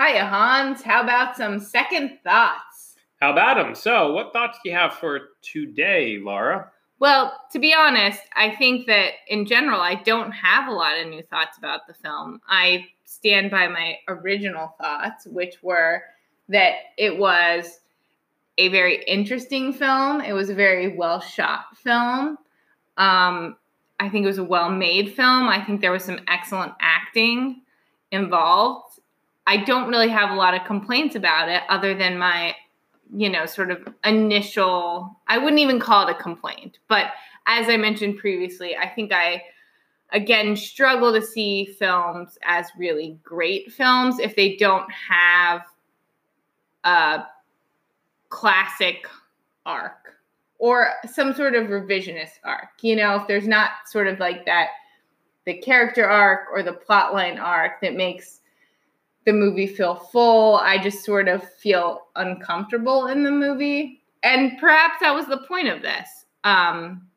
Hiya, 0.00 0.26
Hans. 0.26 0.82
How 0.82 1.02
about 1.02 1.36
some 1.36 1.58
second 1.58 2.18
thoughts? 2.22 2.94
How 3.20 3.32
about 3.32 3.56
them? 3.56 3.74
So, 3.74 4.12
what 4.12 4.32
thoughts 4.32 4.58
do 4.62 4.70
you 4.70 4.76
have 4.76 4.94
for 4.94 5.30
today, 5.42 6.18
Laura? 6.22 6.70
Well, 7.00 7.32
to 7.52 7.58
be 7.58 7.74
honest, 7.74 8.20
I 8.34 8.54
think 8.56 8.86
that 8.86 9.12
in 9.28 9.46
general, 9.46 9.80
I 9.80 9.94
don't 9.94 10.32
have 10.32 10.68
a 10.68 10.72
lot 10.72 10.98
of 10.98 11.06
new 11.06 11.22
thoughts 11.22 11.56
about 11.56 11.86
the 11.86 11.94
film. 11.94 12.40
I 12.48 12.86
stand 13.04 13.50
by 13.50 13.68
my 13.68 13.98
original 14.08 14.74
thoughts, 14.80 15.26
which 15.26 15.62
were 15.62 16.02
that 16.48 16.74
it 16.96 17.16
was 17.18 17.80
a 18.58 18.68
very 18.68 19.02
interesting 19.04 19.72
film. 19.72 20.20
It 20.20 20.32
was 20.32 20.50
a 20.50 20.54
very 20.54 20.96
well 20.96 21.20
shot 21.20 21.76
film. 21.76 22.38
Um, 22.96 23.56
I 24.00 24.08
think 24.08 24.24
it 24.24 24.28
was 24.28 24.38
a 24.38 24.44
well 24.44 24.70
made 24.70 25.14
film. 25.14 25.48
I 25.48 25.64
think 25.64 25.80
there 25.80 25.92
was 25.92 26.04
some 26.04 26.20
excellent 26.26 26.72
acting 26.80 27.62
involved. 28.10 29.00
I 29.46 29.58
don't 29.58 29.88
really 29.88 30.08
have 30.08 30.30
a 30.30 30.34
lot 30.34 30.54
of 30.54 30.64
complaints 30.66 31.14
about 31.14 31.48
it 31.48 31.62
other 31.68 31.94
than 31.94 32.18
my, 32.18 32.54
you 33.14 33.28
know, 33.28 33.46
sort 33.46 33.70
of 33.70 33.88
initial, 34.04 35.18
I 35.26 35.38
wouldn't 35.38 35.60
even 35.60 35.80
call 35.80 36.06
it 36.06 36.10
a 36.10 36.14
complaint. 36.14 36.78
But 36.88 37.12
as 37.46 37.68
I 37.68 37.76
mentioned 37.76 38.18
previously, 38.18 38.76
I 38.76 38.88
think 38.88 39.12
I, 39.12 39.42
again, 40.12 40.56
struggle 40.56 41.12
to 41.12 41.22
see 41.22 41.64
films 41.64 42.38
as 42.44 42.66
really 42.76 43.18
great 43.22 43.72
films 43.72 44.18
if 44.18 44.36
they 44.36 44.56
don't 44.56 44.90
have 44.92 45.62
a 46.84 47.24
classic 48.28 49.06
arc 49.64 50.14
or 50.58 50.88
some 51.10 51.32
sort 51.34 51.54
of 51.54 51.68
revisionist 51.68 52.40
arc. 52.44 52.68
You 52.82 52.96
know, 52.96 53.16
if 53.16 53.26
there's 53.26 53.48
not 53.48 53.70
sort 53.86 54.08
of 54.08 54.18
like 54.18 54.44
that, 54.46 54.68
the 55.46 55.54
character 55.54 56.04
arc 56.04 56.48
or 56.52 56.62
the 56.62 56.72
plotline 56.72 57.40
arc 57.40 57.80
that 57.80 57.94
makes 57.94 58.37
the 59.26 59.32
movie 59.32 59.66
feel 59.66 59.94
full. 59.94 60.56
I 60.56 60.78
just 60.78 61.04
sort 61.04 61.28
of 61.28 61.48
feel 61.54 62.06
uncomfortable 62.16 63.06
in 63.06 63.24
the 63.24 63.30
movie. 63.30 64.02
And 64.22 64.58
perhaps 64.58 65.00
that 65.00 65.14
was 65.14 65.26
the 65.26 65.38
point 65.48 65.68
of 65.68 65.82
this. 65.82 66.08
Um, 66.44 67.08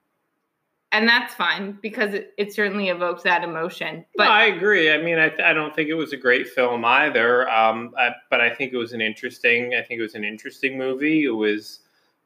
and 0.91 1.07
that's 1.07 1.33
fine 1.33 1.77
because 1.81 2.13
it, 2.13 2.33
it 2.37 2.53
certainly 2.53 2.89
evokes 2.89 3.23
that 3.23 3.43
emotion. 3.43 4.05
But 4.17 4.25
no, 4.25 4.31
I 4.31 4.43
agree. 4.45 4.91
I 4.91 4.97
mean, 4.97 5.17
I, 5.17 5.31
I 5.43 5.53
don't 5.53 5.73
think 5.73 5.89
it 5.89 5.93
was 5.93 6.11
a 6.11 6.17
great 6.17 6.49
film 6.49 6.83
either. 6.83 7.49
Um, 7.49 7.93
I, 7.97 8.09
but 8.29 8.41
I 8.41 8.53
think 8.53 8.73
it 8.73 8.77
was 8.77 8.91
an 8.91 9.01
interesting. 9.01 9.73
I 9.73 9.81
think 9.81 9.99
it 9.99 10.03
was 10.03 10.15
an 10.15 10.25
interesting 10.25 10.77
movie. 10.77 11.23
It 11.23 11.29
was 11.29 11.79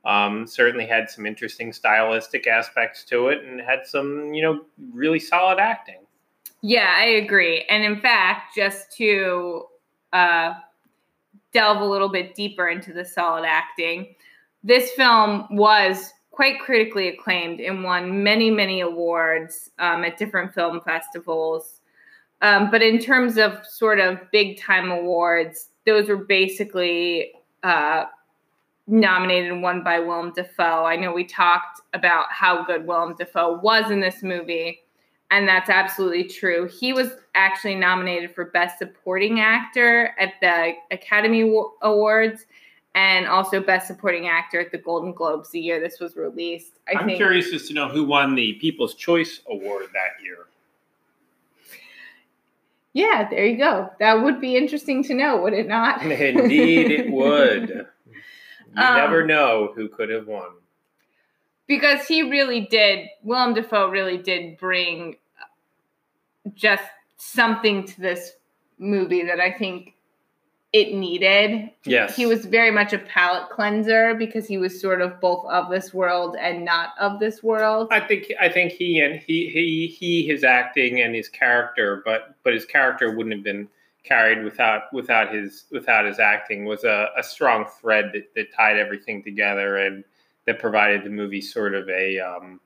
um, 0.03 0.47
certainly 0.47 0.87
had 0.87 1.09
some 1.09 1.25
interesting 1.25 1.71
stylistic 1.73 2.47
aspects 2.47 3.03
to 3.05 3.27
it, 3.27 3.43
and 3.43 3.61
had 3.61 3.85
some 3.85 4.33
you 4.33 4.41
know 4.41 4.61
really 4.93 5.19
solid 5.19 5.59
acting. 5.59 6.04
Yeah, 6.67 6.95
I 6.97 7.05
agree. 7.05 7.63
And 7.69 7.83
in 7.83 8.01
fact, 8.01 8.55
just 8.55 8.91
to 8.97 9.65
uh, 10.13 10.55
delve 11.53 11.79
a 11.79 11.85
little 11.85 12.09
bit 12.09 12.33
deeper 12.33 12.69
into 12.69 12.91
the 12.91 13.05
solid 13.05 13.45
acting, 13.45 14.15
this 14.63 14.89
film 14.93 15.45
was 15.51 16.11
quite 16.31 16.59
critically 16.59 17.07
acclaimed 17.09 17.59
and 17.59 17.83
won 17.83 18.23
many, 18.23 18.49
many 18.49 18.81
awards 18.81 19.69
um, 19.77 20.03
at 20.03 20.17
different 20.17 20.55
film 20.55 20.81
festivals. 20.81 21.81
Um, 22.41 22.71
but 22.71 22.81
in 22.81 22.97
terms 22.97 23.37
of 23.37 23.63
sort 23.67 23.99
of 23.99 24.17
big 24.31 24.59
time 24.59 24.89
awards, 24.89 25.69
those 25.85 26.09
were 26.09 26.17
basically 26.25 27.33
uh, 27.61 28.05
nominated 28.87 29.51
and 29.51 29.61
won 29.61 29.83
by 29.83 29.99
Willem 29.99 30.33
Dafoe. 30.33 30.83
I 30.83 30.95
know 30.95 31.13
we 31.13 31.25
talked 31.25 31.81
about 31.93 32.25
how 32.31 32.65
good 32.65 32.87
Willem 32.87 33.13
Dafoe 33.19 33.59
was 33.59 33.91
in 33.91 33.99
this 33.99 34.23
movie, 34.23 34.79
and 35.31 35.47
that's 35.47 35.69
absolutely 35.69 36.25
true. 36.25 36.67
He 36.67 36.93
was 36.93 37.11
actually 37.33 37.75
nominated 37.75 38.33
for 38.33 38.45
Best 38.45 38.77
Supporting 38.77 39.39
Actor 39.39 40.15
at 40.19 40.33
the 40.41 40.73
Academy 40.91 41.41
Awards 41.81 42.45
and 42.93 43.27
also 43.27 43.59
Best 43.59 43.87
Supporting 43.87 44.27
Actor 44.27 44.61
at 44.61 44.71
the 44.71 44.77
Golden 44.77 45.13
Globes 45.13 45.49
the 45.51 45.59
year 45.59 45.79
this 45.79 45.99
was 45.99 46.15
released. 46.15 46.79
I 46.87 47.01
am 47.01 47.09
curious 47.09 47.53
as 47.53 47.67
to 47.67 47.73
know 47.73 47.89
who 47.89 48.05
won 48.05 48.35
the 48.35 48.53
People's 48.53 48.95
Choice 48.95 49.41
Award 49.49 49.87
that 49.93 50.23
year. 50.23 50.47
Yeah, 52.93 53.27
there 53.29 53.45
you 53.45 53.57
go. 53.57 53.89
That 53.99 54.23
would 54.23 54.39
be 54.39 54.55
interesting 54.55 55.03
to 55.03 55.13
know, 55.13 55.41
would 55.41 55.51
it 55.51 55.67
not? 55.67 56.01
Indeed, 56.01 56.91
it 56.91 57.11
would. 57.11 57.87
You 58.77 58.83
um, 58.83 58.97
never 58.97 59.25
know 59.25 59.71
who 59.73 59.87
could 59.87 60.09
have 60.09 60.27
won. 60.27 60.49
Because 61.67 62.05
he 62.07 62.29
really 62.29 62.61
did, 62.61 63.07
Willem 63.23 63.53
Dafoe 63.53 63.89
really 63.89 64.17
did 64.17 64.57
bring 64.57 65.15
just 66.53 66.83
something 67.17 67.85
to 67.85 68.01
this 68.01 68.33
movie 68.77 69.23
that 69.23 69.39
I 69.39 69.51
think 69.51 69.95
it 70.75 70.93
needed. 70.93 71.71
Yes. 71.85 72.17
He 72.17 72.25
was 72.25 72.45
very 72.45 72.69
much 72.69 72.91
a 72.91 72.97
palate 72.99 73.49
cleanser 73.49 74.13
because 74.13 74.45
he 74.45 74.57
was 74.57 74.79
sort 74.79 75.01
of 75.01 75.21
both 75.21 75.45
of 75.45 75.69
this 75.69 75.93
world 75.93 76.35
and 76.37 76.65
not 76.65 76.89
of 76.99 77.19
this 77.19 77.41
world. 77.41 77.87
I 77.91 78.01
think 78.01 78.25
I 78.41 78.49
think 78.49 78.73
he 78.73 78.99
and 78.99 79.21
he 79.25 79.49
he 79.49 79.87
he 79.87 80.27
his 80.27 80.43
acting 80.43 80.99
and 80.99 81.15
his 81.15 81.29
character, 81.29 82.01
but 82.03 82.35
but 82.43 82.53
his 82.53 82.65
character 82.65 83.09
wouldn't 83.09 83.33
have 83.33 83.43
been 83.43 83.69
carried 84.03 84.43
without 84.43 84.91
without 84.91 85.33
his 85.33 85.63
without 85.71 86.05
his 86.05 86.19
acting 86.19 86.65
was 86.65 86.83
a, 86.83 87.07
a 87.17 87.23
strong 87.23 87.65
thread 87.79 88.11
that, 88.13 88.35
that 88.35 88.53
tied 88.53 88.77
everything 88.77 89.23
together 89.23 89.77
and 89.77 90.03
that 90.45 90.59
provided 90.59 91.03
the 91.03 91.09
movie 91.09 91.41
sort 91.41 91.73
of 91.73 91.89
a 91.89 92.19
um, 92.19 92.59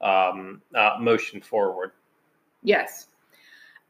um, 0.00 0.62
uh, 0.74 0.96
motion 1.00 1.40
forward. 1.40 1.92
Yes. 2.62 3.06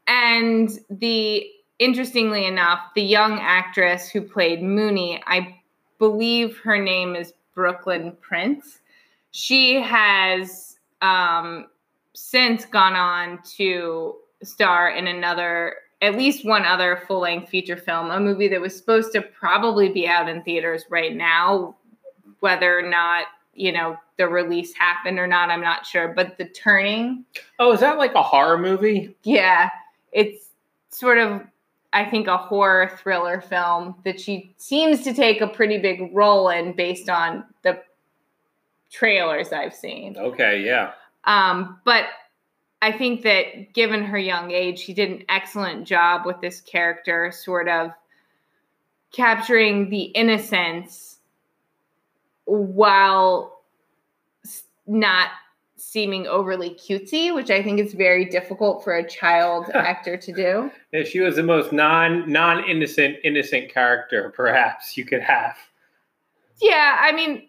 And 0.07 0.71
the 0.91 1.51
interestingly 1.79 2.47
enough, 2.47 2.81
the 2.95 3.03
young 3.03 3.39
actress 3.41 4.09
who 4.09 4.23
played 4.23 4.61
Moonee, 4.61 5.21
I 5.27 5.57
believe 5.99 6.59
her 6.59 6.79
name 6.83 7.17
is 7.17 7.33
Brooklyn 7.55 8.17
Prince. 8.21 8.81
She 9.33 9.81
has 9.83 10.79
um, 11.03 11.67
since 12.15 12.65
gone 12.65 12.95
on 12.95 13.41
to 13.57 14.15
star 14.43 14.91
in 14.91 15.07
another, 15.07 15.77
at 16.01 16.17
least 16.17 16.45
one 16.45 16.65
other 16.65 17.03
full 17.07 17.21
length 17.21 17.49
feature 17.49 17.77
film, 17.77 18.11
a 18.11 18.21
movie 18.21 18.49
that 18.49 18.61
was 18.61 18.77
supposed 18.77 19.13
to 19.13 19.23
probably 19.23 19.89
be 19.89 20.07
out 20.07 20.29
in 20.29 20.43
theaters 20.43 20.85
right 20.89 21.15
now. 21.15 21.77
Whether 22.47 22.79
or 22.79 22.89
not, 22.89 23.27
you 23.55 23.73
know, 23.73 23.97
the 24.19 24.29
release 24.29 24.73
happened 24.73 25.19
or 25.19 25.27
not, 25.27 25.51
I'm 25.51 25.61
not 25.61 25.85
sure. 25.85 26.07
But 26.07 26.39
The 26.39 26.45
Turning. 26.45 27.25
Oh, 27.59 27.73
is 27.73 27.81
that 27.81 27.99
like 27.99 28.15
a 28.15 28.23
horror 28.23 28.57
movie? 28.57 29.17
Yeah. 29.25 29.71
It's 30.13 30.51
sort 30.91 31.19
of 31.19 31.43
I 31.97 32.05
think, 32.05 32.27
a 32.27 32.37
horror 32.37 32.91
thriller 33.03 33.41
film 33.41 33.95
that 34.05 34.21
she 34.21 34.55
seems 34.59 35.03
to 35.05 35.15
take 35.15 35.41
a 35.41 35.47
pretty 35.47 35.79
big 35.79 36.11
role 36.15 36.51
in 36.51 36.75
based 36.75 37.09
on 37.09 37.43
the 37.63 37.81
trailers 38.91 39.51
I've 39.51 39.73
seen. 39.75 40.15
Okay, 40.19 40.63
yeah. 40.63 40.93
Um, 41.25 41.81
but 41.87 42.05
I 42.83 42.93
think 42.93 43.23
that 43.23 43.73
given 43.73 44.05
her 44.05 44.19
young 44.19 44.51
age, 44.51 44.81
she 44.81 44.93
did 44.93 45.11
an 45.11 45.25
excellent 45.31 45.87
job 45.87 46.27
with 46.27 46.39
this 46.43 46.61
character, 46.61 47.33
sort 47.33 47.67
of 47.67 47.93
capturing 49.11 49.89
the 49.89 50.03
innocence 50.03 51.16
while 52.47 53.61
not 54.87 55.31
seeming 55.77 56.27
overly 56.27 56.71
cutesy, 56.71 57.35
which 57.35 57.51
I 57.51 57.63
think 57.63 57.81
is 57.81 57.93
very 57.93 58.25
difficult 58.25 58.83
for 58.83 58.97
a 58.97 59.09
child 59.09 59.71
actor 59.75 60.17
to 60.17 60.33
do. 60.33 60.71
Yeah, 60.93 61.05
she 61.05 61.21
was 61.21 61.37
the 61.37 61.43
most 61.43 61.73
non 61.73 62.31
non 62.31 62.65
innocent 62.65 63.19
innocent 63.25 63.73
character 63.73 64.33
perhaps 64.35 64.97
you 64.97 65.05
could 65.05 65.23
have. 65.23 65.57
Yeah, 66.61 66.97
I 66.99 67.13
mean, 67.13 67.49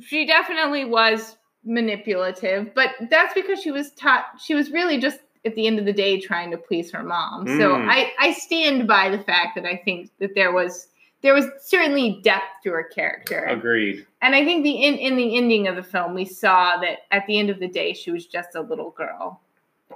she 0.00 0.26
definitely 0.26 0.84
was 0.84 1.36
manipulative, 1.64 2.74
but 2.74 2.90
that's 3.10 3.32
because 3.34 3.60
she 3.60 3.70
was 3.70 3.92
taught. 3.92 4.24
She 4.42 4.54
was 4.54 4.70
really 4.70 4.98
just 4.98 5.20
at 5.44 5.54
the 5.54 5.66
end 5.66 5.78
of 5.78 5.84
the 5.84 5.92
day 5.92 6.20
trying 6.20 6.50
to 6.50 6.56
please 6.56 6.90
her 6.90 7.02
mom. 7.02 7.46
Mm. 7.46 7.58
So 7.58 7.76
I 7.76 8.12
I 8.18 8.32
stand 8.32 8.88
by 8.88 9.10
the 9.10 9.22
fact 9.22 9.54
that 9.56 9.64
I 9.64 9.76
think 9.76 10.10
that 10.18 10.34
there 10.34 10.52
was 10.52 10.88
there 11.24 11.32
was 11.32 11.46
certainly 11.58 12.20
depth 12.22 12.62
to 12.62 12.70
her 12.70 12.84
character. 12.84 13.46
Agreed. 13.46 14.06
And 14.20 14.34
I 14.34 14.44
think 14.44 14.62
the 14.62 14.72
in 14.72 14.96
in 14.96 15.16
the 15.16 15.36
ending 15.36 15.66
of 15.66 15.74
the 15.74 15.82
film, 15.82 16.14
we 16.14 16.26
saw 16.26 16.76
that 16.76 16.98
at 17.10 17.26
the 17.26 17.38
end 17.38 17.48
of 17.48 17.58
the 17.58 17.66
day, 17.66 17.94
she 17.94 18.12
was 18.12 18.26
just 18.26 18.54
a 18.54 18.60
little 18.60 18.90
girl. 18.90 19.40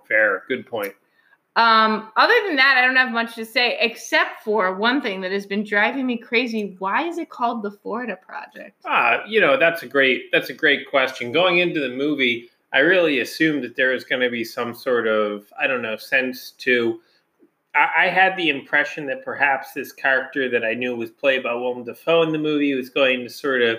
Fair. 0.08 0.44
Good 0.48 0.66
point. 0.66 0.94
Um, 1.54 2.10
other 2.16 2.34
than 2.46 2.56
that, 2.56 2.78
I 2.78 2.86
don't 2.86 2.96
have 2.96 3.10
much 3.10 3.34
to 3.34 3.44
say 3.44 3.76
except 3.78 4.42
for 4.42 4.74
one 4.74 5.02
thing 5.02 5.20
that 5.20 5.30
has 5.32 5.44
been 5.44 5.64
driving 5.64 6.06
me 6.06 6.16
crazy. 6.16 6.76
Why 6.78 7.06
is 7.06 7.18
it 7.18 7.28
called 7.28 7.62
the 7.62 7.72
Florida 7.72 8.16
Project? 8.16 8.80
Ah, 8.86 9.22
you 9.26 9.40
know, 9.40 9.58
that's 9.58 9.82
a 9.82 9.86
great 9.86 10.32
that's 10.32 10.48
a 10.48 10.54
great 10.54 10.88
question. 10.88 11.30
Going 11.30 11.58
into 11.58 11.80
the 11.80 11.90
movie, 11.90 12.48
I 12.72 12.78
really 12.78 13.20
assumed 13.20 13.62
that 13.64 13.76
there 13.76 13.90
was 13.90 14.04
going 14.04 14.22
to 14.22 14.30
be 14.30 14.44
some 14.44 14.72
sort 14.72 15.06
of 15.06 15.52
I 15.60 15.66
don't 15.66 15.82
know 15.82 15.98
sense 15.98 16.52
to 16.58 17.00
I, 17.74 18.04
I, 18.04 18.08
had 18.08 18.36
the 18.36 18.48
impression 18.48 19.06
that 19.06 19.24
perhaps 19.24 19.72
this 19.72 19.92
character 19.92 20.48
that 20.50 20.64
I 20.64 20.74
knew 20.74 20.96
was 20.96 21.10
played 21.10 21.42
by 21.42 21.54
Willem 21.54 21.84
Dafoe 21.84 22.22
in 22.22 22.32
the 22.32 22.38
movie 22.38 22.74
was 22.74 22.90
going 22.90 23.20
to 23.20 23.28
sort 23.28 23.62
of 23.62 23.78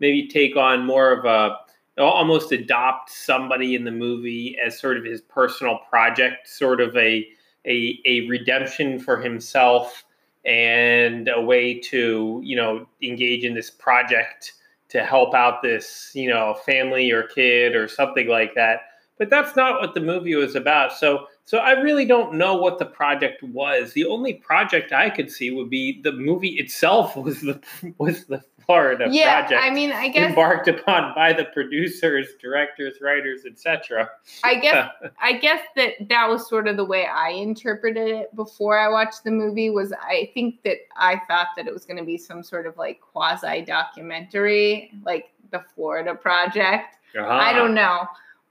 maybe 0.00 0.28
take 0.28 0.56
on 0.56 0.84
more 0.84 1.12
of 1.12 1.24
a 1.24 1.56
almost 1.98 2.52
adopt 2.52 3.10
somebody 3.10 3.74
in 3.74 3.84
the 3.84 3.90
movie 3.90 4.56
as 4.64 4.78
sort 4.78 4.96
of 4.96 5.04
his 5.04 5.20
personal 5.20 5.78
project, 5.90 6.48
sort 6.48 6.80
of 6.80 6.96
a 6.96 7.26
a, 7.66 8.00
a 8.06 8.26
redemption 8.28 8.98
for 8.98 9.20
himself 9.20 10.04
and 10.44 11.28
a 11.28 11.40
way 11.40 11.78
to 11.78 12.40
you 12.44 12.56
know 12.56 12.86
engage 13.02 13.44
in 13.44 13.54
this 13.54 13.70
project 13.70 14.54
to 14.88 15.04
help 15.04 15.34
out 15.34 15.62
this 15.62 16.10
you 16.14 16.28
know 16.28 16.54
family 16.64 17.10
or 17.10 17.24
kid 17.24 17.74
or 17.74 17.88
something 17.88 18.28
like 18.28 18.54
that. 18.54 18.80
But 19.18 19.30
that's 19.30 19.56
not 19.56 19.80
what 19.80 19.94
the 19.94 20.00
movie 20.00 20.36
was 20.36 20.54
about. 20.54 20.92
So 20.92 21.26
so 21.48 21.58
i 21.58 21.70
really 21.70 22.04
don't 22.04 22.34
know 22.34 22.54
what 22.54 22.78
the 22.78 22.84
project 22.84 23.42
was 23.42 23.92
the 23.94 24.04
only 24.04 24.34
project 24.34 24.92
i 24.92 25.08
could 25.08 25.30
see 25.30 25.50
would 25.50 25.70
be 25.70 26.00
the 26.02 26.12
movie 26.12 26.58
itself 26.58 27.16
was 27.24 27.40
the 27.40 27.58
was 27.96 28.26
the 28.26 28.42
Florida 28.68 29.06
yeah, 29.10 29.40
project. 29.40 29.62
I 29.64 29.70
mean, 29.70 29.92
I 29.92 30.08
guess 30.08 30.28
embarked 30.28 30.68
upon 30.68 31.14
by 31.14 31.32
the 31.32 31.46
producers, 31.46 32.26
directors, 32.38 32.98
writers, 33.00 33.46
etc. 33.46 34.10
I 34.44 34.56
guess 34.56 34.90
I 35.22 35.38
guess 35.38 35.62
that 35.74 35.94
that 36.10 36.28
was 36.28 36.46
sort 36.46 36.68
of 36.68 36.76
the 36.76 36.84
way 36.84 37.06
I 37.06 37.30
interpreted 37.30 38.08
it 38.08 38.36
before 38.36 38.78
I 38.78 38.88
watched 38.88 39.24
the 39.24 39.30
movie. 39.30 39.70
Was 39.70 39.94
I 39.94 40.30
think 40.34 40.62
that 40.64 40.76
I 40.96 41.18
thought 41.26 41.48
that 41.56 41.66
it 41.66 41.72
was 41.72 41.86
going 41.86 41.96
to 41.96 42.04
be 42.04 42.18
some 42.18 42.42
sort 42.42 42.66
of 42.66 42.76
like 42.76 43.00
quasi 43.00 43.62
documentary, 43.62 44.92
like 45.02 45.30
the 45.50 45.64
Florida 45.74 46.14
Project. 46.14 46.96
Uh-huh. 47.18 47.26
I 47.26 47.54
don't 47.54 47.72
know, 47.72 48.06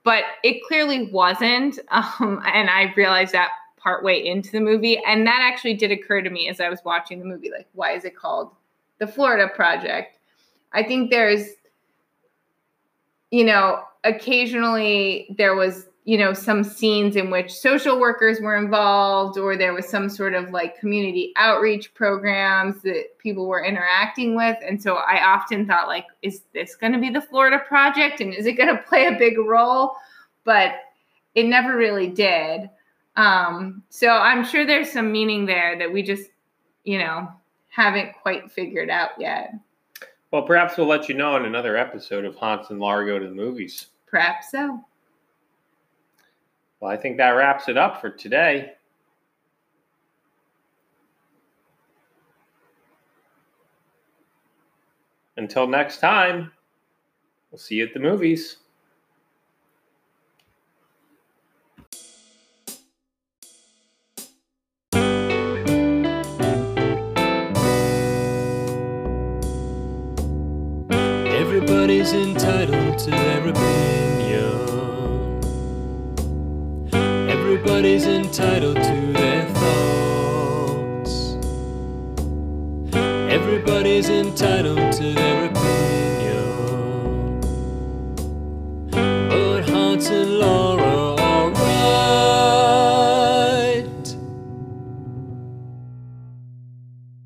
but 0.07 0.23
it 0.41 0.63
clearly 0.65 1.09
wasn't, 1.11 1.79
um, 1.89 2.41
and 2.47 2.69
I 2.69 2.93
realized 2.95 3.33
that 3.33 3.49
partway 3.75 4.25
into 4.25 4.51
the 4.51 4.61
movie, 4.61 5.01
and 5.05 5.27
that 5.27 5.39
actually 5.41 5.73
did 5.73 5.91
occur 5.91 6.21
to 6.21 6.29
me 6.29 6.47
as 6.47 6.61
I 6.61 6.69
was 6.69 6.79
watching 6.85 7.19
the 7.19 7.25
movie. 7.25 7.51
Like, 7.51 7.67
why 7.73 7.91
is 7.91 8.05
it 8.05 8.15
called? 8.15 8.51
the 8.99 9.07
Florida 9.07 9.51
Project. 9.53 10.17
I 10.73 10.83
think 10.83 11.09
there's, 11.09 11.47
you 13.31 13.43
know, 13.43 13.83
occasionally 14.03 15.35
there 15.37 15.55
was, 15.55 15.87
you 16.07 16.17
know, 16.17 16.31
some 16.31 16.63
scenes 16.63 17.17
in 17.17 17.29
which 17.29 17.51
social 17.51 17.99
workers 17.99 18.39
were 18.39 18.55
involved 18.55 19.37
or 19.37 19.57
there 19.57 19.73
was 19.73 19.89
some 19.89 20.07
sort 20.07 20.33
of 20.33 20.51
like 20.51 20.79
community 20.79 21.33
outreach 21.35 21.93
programs 21.95 22.81
that 22.83 23.17
people 23.17 23.45
were 23.45 23.61
interacting 23.61 24.33
with. 24.33 24.55
And 24.65 24.81
so 24.81 24.95
I 24.95 25.21
often 25.21 25.67
thought, 25.67 25.89
like, 25.89 26.05
is 26.21 26.43
this 26.53 26.77
going 26.77 26.93
to 26.93 26.97
be 26.97 27.09
the 27.09 27.19
Florida 27.19 27.59
Project 27.67 28.21
and 28.21 28.33
is 28.33 28.45
it 28.45 28.53
going 28.53 28.69
to 28.75 28.81
play 28.83 29.07
a 29.07 29.17
big 29.17 29.37
role? 29.37 29.97
But 30.45 30.75
it 31.35 31.45
never 31.45 31.75
really 31.75 32.07
did. 32.07 32.69
Um, 33.17 33.83
so 33.89 34.07
I'm 34.07 34.45
sure 34.45 34.65
there's 34.65 34.89
some 34.89 35.11
meaning 35.11 35.45
there 35.45 35.77
that 35.77 35.91
we 35.91 36.03
just, 36.03 36.29
you 36.85 36.99
know, 36.99 37.27
haven't 37.67 38.13
quite 38.13 38.49
figured 38.49 38.89
out 38.89 39.09
yet. 39.19 39.55
Well, 40.31 40.43
perhaps 40.43 40.77
we'll 40.77 40.87
let 40.87 41.09
you 41.09 41.15
know 41.15 41.35
in 41.35 41.43
another 41.43 41.75
episode 41.75 42.23
of 42.23 42.37
Hans 42.37 42.69
and 42.69 42.79
Laura 42.79 43.05
go 43.05 43.19
to 43.19 43.27
the 43.27 43.35
movies. 43.35 43.87
Perhaps 44.05 44.51
so. 44.51 44.85
Well, 46.79 46.91
I 46.91 46.97
think 46.97 47.17
that 47.17 47.31
wraps 47.31 47.69
it 47.69 47.77
up 47.77 47.99
for 48.01 48.09
today. 48.09 48.73
Until 55.37 55.67
next 55.67 55.99
time, 55.99 56.51
we'll 57.51 57.59
see 57.59 57.75
you 57.75 57.85
at 57.85 57.93
the 57.93 57.99
movies. 57.99 58.57
Everybody's 71.29 72.13
entitled 72.13 72.76
Everybody's 77.77 78.07
entitled 78.07 78.77
to 78.77 79.13
their 79.13 79.45
thoughts. 79.53 81.35
Everybody's 83.31 84.09
entitled 84.09 84.91
to 84.93 85.13
their 85.13 85.56